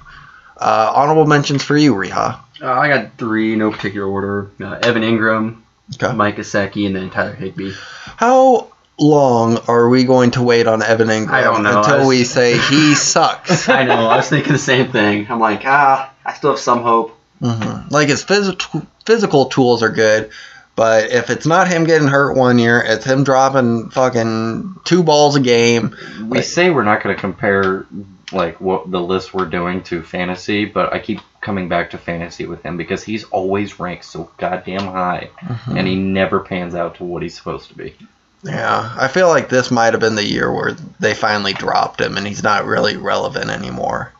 [0.56, 2.38] Uh, honorable mentions for you, Reha.
[2.62, 4.50] Uh, I got three, no particular order.
[4.60, 5.62] Uh, Evan Engram,
[6.00, 6.14] Okay.
[6.14, 7.72] Mike Gesicki, and then Tyler Higbee.
[8.16, 8.68] How
[9.00, 11.80] long are we going to wait on Evan Engram I don't know.
[11.80, 13.68] until was- we say he sucks?
[13.68, 14.06] I know.
[14.06, 15.26] I was thinking the same thing.
[15.28, 17.13] I'm like, ah, I still have some hope.
[17.44, 20.30] Hmm Like his phys- physical tools are good,
[20.76, 25.36] but if it's not him getting hurt one year, it's him dropping fucking two balls
[25.36, 25.96] a game.
[26.26, 27.86] We say we're not going to compare
[28.32, 32.46] like what the list we're doing to fantasy, but I keep coming back to fantasy
[32.46, 35.28] with him because he's always ranked so goddamn high,
[35.66, 37.94] and he never pans out to what he's supposed to be.
[38.42, 42.16] Yeah, I feel like this might have been the year where they finally dropped him,
[42.16, 44.13] and he's not really relevant anymore.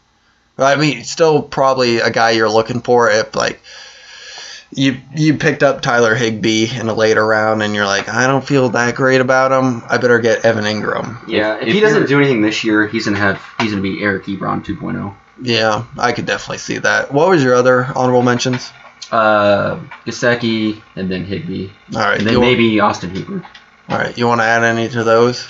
[0.57, 3.61] But, I mean, still probably a guy you're looking for if like
[4.75, 8.45] you you picked up Tyler Higbee in a later round, and you're like, I don't
[8.45, 9.83] feel that great about him.
[9.89, 11.29] I better get Evan Engram.
[11.29, 14.03] Yeah, if, if he doesn't do anything this year, he's gonna have he's gonna be
[14.03, 14.73] Eric Ebron oh.
[14.73, 15.15] 2.0.
[15.43, 17.13] Yeah, I could definitely see that.
[17.13, 18.73] What was your other honorable mentions?
[19.11, 23.47] Uh, Gesicki and then Higbee, All right, and then you, maybe Austin Hooper.
[23.89, 24.17] all right.
[24.17, 25.47] You want to add any to those?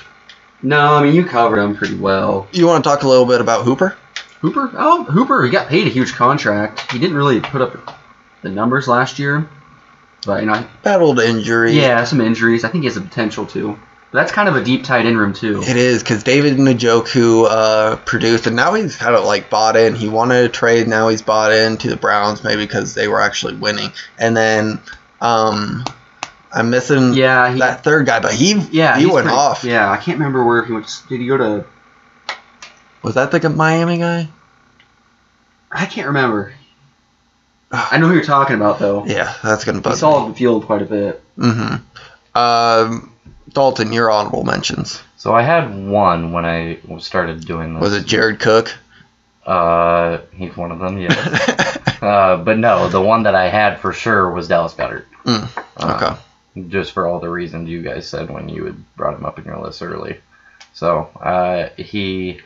[0.62, 2.48] No, I mean you covered them pretty well.
[2.52, 3.96] You want to talk a little bit about Hooper?
[4.44, 6.92] Hooper, oh Hooper, he got paid a huge contract.
[6.92, 7.98] He didn't really put up
[8.42, 9.48] the numbers last year,
[10.26, 11.72] but you know, Battled injury.
[11.72, 12.62] yeah, some injuries.
[12.62, 13.78] I think he has the potential to.
[14.12, 15.62] But that's kind of a deep tight end room too.
[15.62, 19.94] It is because David Njoku uh, produced, and now he's kind of like bought in.
[19.94, 23.22] He wanted a trade, now he's bought in to the Browns, maybe because they were
[23.22, 23.92] actually winning.
[24.18, 24.78] And then
[25.22, 25.84] um,
[26.52, 29.64] I'm missing Yeah, he, that third guy, but he yeah, he went pretty- off.
[29.64, 31.02] Yeah, I can't remember where he went.
[31.08, 31.64] Did he go to?
[33.02, 34.28] Was that the Miami guy?
[35.74, 36.54] I can't remember.
[37.70, 39.04] I know who you're talking about though.
[39.04, 41.22] Yeah, that's gonna He bug saw the field quite a bit.
[41.36, 41.46] me.
[41.48, 42.38] Mm-hmm.
[42.38, 43.12] Um,
[43.50, 45.02] Dalton, your honorable mentions.
[45.16, 47.80] So I had one when I started doing this.
[47.80, 48.74] Was it Jared Cook?
[49.46, 51.78] Uh, he's one of them, yes.
[52.02, 55.04] uh, but no, the one that I had for sure was Dallas Goedert.
[55.24, 56.16] Mm, Uh,
[56.56, 56.68] okay.
[56.68, 59.44] just for all the reasons you guys said when you had brought him up in
[59.44, 60.18] your list early.
[60.72, 62.40] So uh, he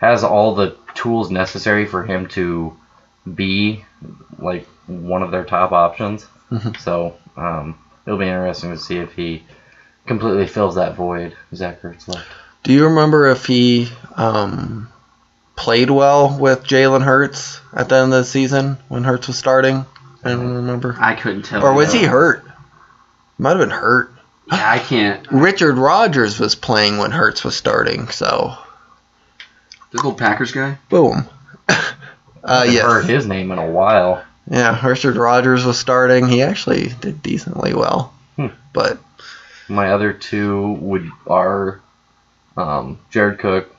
[0.00, 2.76] has all the tools necessary for him to
[3.34, 3.84] be
[4.38, 6.26] like one of their top options.
[6.50, 6.78] Mhm.
[6.80, 9.44] So um, it'll be interesting to see if he
[10.06, 12.26] completely fills that void Zach Ertz left.
[12.62, 14.90] Do you remember if he um,
[15.56, 19.84] played well with Jalen Hurts at the end of the season when Hurts was starting?
[20.24, 20.96] I don't remember.
[20.98, 21.64] I couldn't tell.
[21.64, 21.76] Or you.
[21.76, 22.44] was he hurt?
[23.38, 24.12] Might have been hurt.
[24.52, 25.26] Yeah, I can't.
[25.30, 28.58] Richard Rodgers was playing when Hurts was starting, so
[29.90, 30.78] The little Packers guy.
[30.88, 31.26] boom.
[31.68, 31.84] uh,
[32.44, 34.24] Haven't heard his name in a while.
[34.48, 36.26] Yeah, Richard Rodgers was starting.
[36.28, 38.12] He actually did decently well.
[38.36, 38.48] Hmm.
[38.72, 38.98] But
[39.68, 41.80] My other two would are
[42.56, 43.74] um, Jared Cook.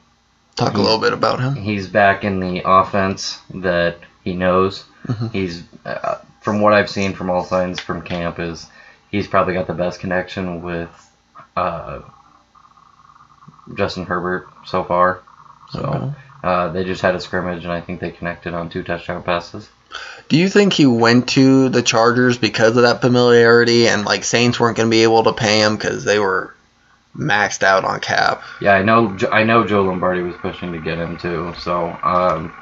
[0.55, 1.55] talk a little bit about him.
[1.55, 4.85] He's back in the offense that he knows.
[5.07, 5.31] Mhm.
[5.31, 8.67] He's uh, from what I've seen from all signs from camp is
[9.11, 10.89] he's probably got the best connection with
[11.57, 12.01] uh,
[13.75, 15.21] Justin Herbert so far.
[15.71, 16.11] So Okay.
[16.43, 19.69] uh, they just had a scrimmage and I think they connected on two touchdown passes.
[20.29, 24.59] Do you think he went to the Chargers because of that familiarity and like Saints
[24.59, 26.55] weren't going to be able to pay him because they were
[27.15, 28.41] maxed out on cap?
[28.61, 29.17] Yeah, I know.
[29.31, 31.53] I know Joe Lombardi was pushing to get him too.
[31.59, 32.53] So um,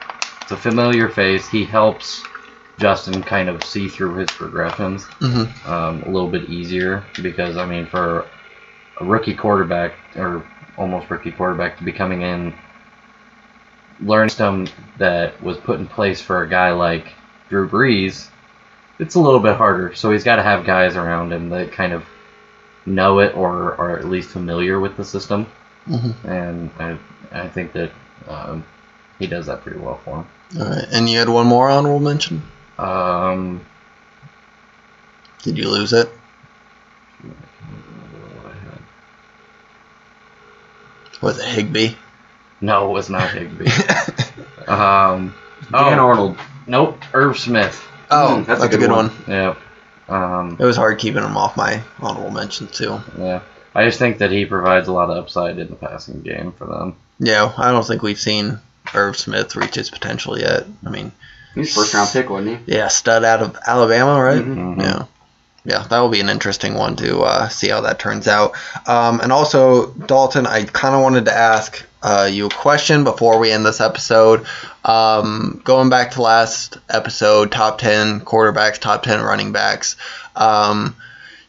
[0.42, 1.48] it's a familiar face.
[1.48, 2.24] He helps
[2.80, 5.70] Justin kind of see through his progressions Mm-hmm.
[5.72, 8.26] um, a little bit easier because I mean, for
[9.00, 10.44] a rookie quarterback or
[10.78, 12.54] almost rookie quarterback to be coming in,
[14.02, 14.68] learning system
[14.98, 17.14] that was put in place for a guy like
[17.50, 18.30] Drew Brees,
[19.00, 19.94] it's a little bit harder.
[19.96, 22.06] So he's got to have guys around him that kind of
[22.86, 25.46] know it or are at least familiar with the system
[25.88, 26.28] Mm-hmm.
[26.28, 26.98] and I,
[27.32, 27.92] I think that
[28.28, 28.64] um,
[29.18, 30.62] he does that pretty well for him.
[30.62, 30.86] All right.
[30.92, 32.44] And you had one more honorable mention.
[32.78, 33.66] Um,
[35.42, 36.10] Did you lose it?
[41.22, 41.96] Was it Higbee?
[42.62, 43.66] No, it was not Higbee.
[44.68, 45.34] um,
[45.72, 46.38] Dan oh, Arnold.
[46.68, 47.86] nope, Irv Smith.
[48.12, 49.12] Oh, Mm, that's, a good, one.
[49.28, 49.56] Yeah.
[50.08, 53.00] Um, It was hard keeping him off my honorable mention too.
[53.18, 53.42] yeah.
[53.76, 56.66] I just think that he provides a lot of upside in the passing game for
[56.66, 56.96] them.
[57.20, 58.60] Yeah, I don't think we've seen
[58.96, 60.66] Irv Smith reach his potential yet.
[60.86, 61.12] I mean,
[61.54, 62.74] He's first round pick, wasn't he?
[62.76, 64.42] yeah, stud out of Alabama, right?
[64.44, 64.82] Mhm.
[64.82, 65.06] Yeah.
[65.66, 68.54] Yeah, that will be an interesting one to uh, see how that turns out.
[68.88, 73.40] Um, and also, Dalton, I kind of wanted to ask uh, you a question before
[73.40, 74.46] we end this episode.
[74.86, 79.98] Um, going back to last episode, top 10 quarterbacks, top 10 running backs.
[80.36, 80.96] Um,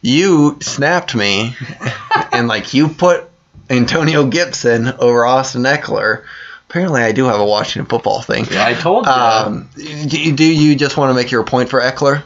[0.01, 1.55] you snapped me
[2.33, 3.29] and, like, you put
[3.69, 6.25] Antonio Gibson over Austin Ekeler.
[6.69, 8.45] Apparently, I do have a Washington football thing.
[8.49, 9.11] Yeah, I told you.
[9.11, 12.23] Um, do, do you just want to make your point for Eckler?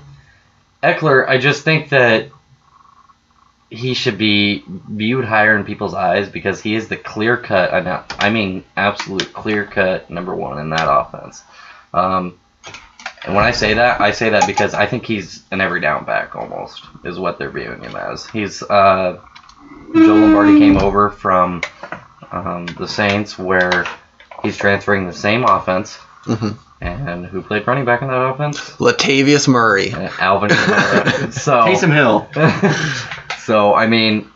[0.85, 2.29] Ekeler, I just think that
[3.69, 8.29] he should be viewed higher in people's eyes because he is the clear cut, I
[8.29, 11.43] mean, absolute clear cut number one in that offense.
[11.93, 12.39] Um,
[13.25, 16.05] and when I say that, I say that because I think he's an every down
[16.05, 18.27] back almost, is what they're viewing him as.
[18.27, 19.19] He's, uh,
[19.93, 21.61] Joe Lombardi came over from
[22.31, 23.85] um, the Saints where
[24.43, 25.97] he's transferring the same offense.
[26.25, 26.49] Hmm
[26.81, 28.59] And who played running back in that offense?
[28.77, 29.93] Latavius Murray.
[29.93, 31.31] Uh, Alvin Kamara.
[31.33, 32.27] so Taysom Hill.
[33.39, 34.29] so I mean,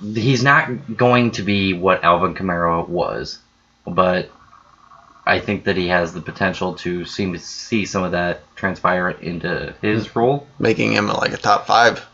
[0.00, 3.38] he's not going to be what Alvin Kamara was,
[3.86, 4.30] but
[5.26, 9.10] I think that he has the potential to seem to see some of that transpire
[9.10, 10.46] into his role.
[10.58, 12.04] making him like a top five.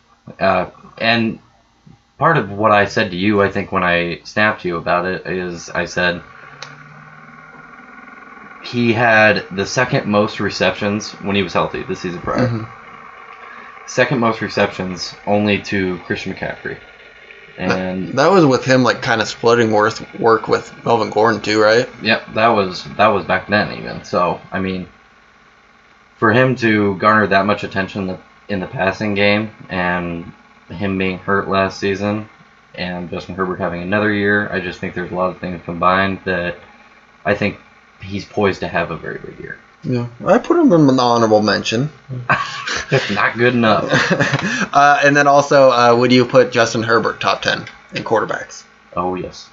[0.41, 1.39] Uh, and
[2.19, 5.27] part of what I said to you, I think when I snapped you about it,
[5.27, 6.23] is I said
[8.65, 12.49] he had the second most receptions when he was healthy this season prior.
[12.49, 12.67] Mhm.
[13.87, 16.79] Second most receptions only to Christian McCaffrey.
[17.57, 21.61] And That was with him like kind of splitting worth work with Melvin Gordon too,
[21.63, 21.89] right?
[22.03, 24.05] Yep, that was that was back then even.
[24.05, 24.89] So I mean,
[26.17, 28.19] for him to garner that much attention in the,
[28.49, 30.33] in the passing game, and
[30.69, 32.29] him being hurt last season,
[32.75, 36.21] and Justin Herbert having another year, I just think there's a lot of things combined
[36.25, 36.57] that
[37.25, 37.59] I think
[38.05, 39.59] he's poised to have a very good year.
[39.83, 41.91] Yeah, I put him in an honorable mention.
[43.11, 43.91] Not good enough.
[44.73, 48.65] uh, and then also, uh, would you put Justin Herbert top ten in quarterbacks?
[48.97, 49.51] Oh yes.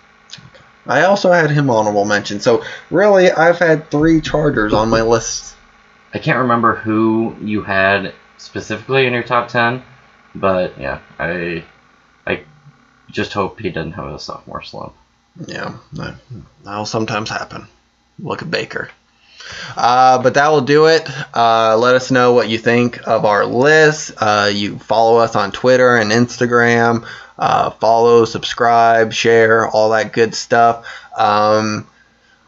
[0.87, 2.39] I also had him honorable mention.
[2.39, 5.55] So really, I've had three Chargers on my list.
[6.13, 9.83] I can't remember who you had specifically in your top ten,
[10.33, 11.63] but yeah, I
[12.25, 12.43] I
[13.09, 14.93] just hope he doesn't have a sophomore slump.
[15.45, 16.15] Yeah, that,
[16.63, 17.67] that'll sometimes happen.
[18.21, 18.89] Look at Baker.
[19.75, 21.09] Uh, but that will do it.
[21.35, 24.13] Uh, let us know what you think of our list.
[24.17, 27.07] Uh, you follow us on Twitter and Instagram.
[27.37, 30.85] Uh, follow, subscribe, share, all that good stuff.
[31.17, 31.87] Um,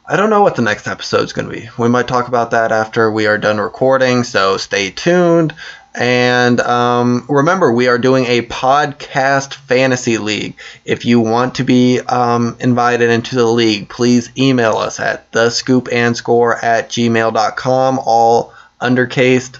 [0.06, 1.70] I don't know what the next episode is going to be.
[1.78, 5.56] We might talk about that after we are done recording, so stay tuned.
[5.95, 10.56] And um, remember, we are doing a podcast fantasy league.
[10.86, 15.52] If you want to be um, invited into the league, please email us at the
[15.52, 19.60] scoop and score at gmail.com, all undercased.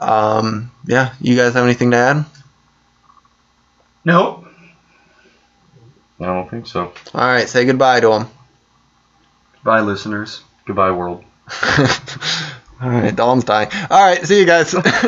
[0.00, 2.24] Um, yeah, you guys have anything to add?
[4.04, 4.46] Nope.
[6.20, 6.92] I don't think so.
[7.14, 8.28] All right, say goodbye to them.
[9.62, 10.42] Bye, listeners.
[10.64, 11.24] Goodbye, world.
[12.80, 13.68] All right, Dawn's dying.
[13.90, 14.74] All right, see you guys.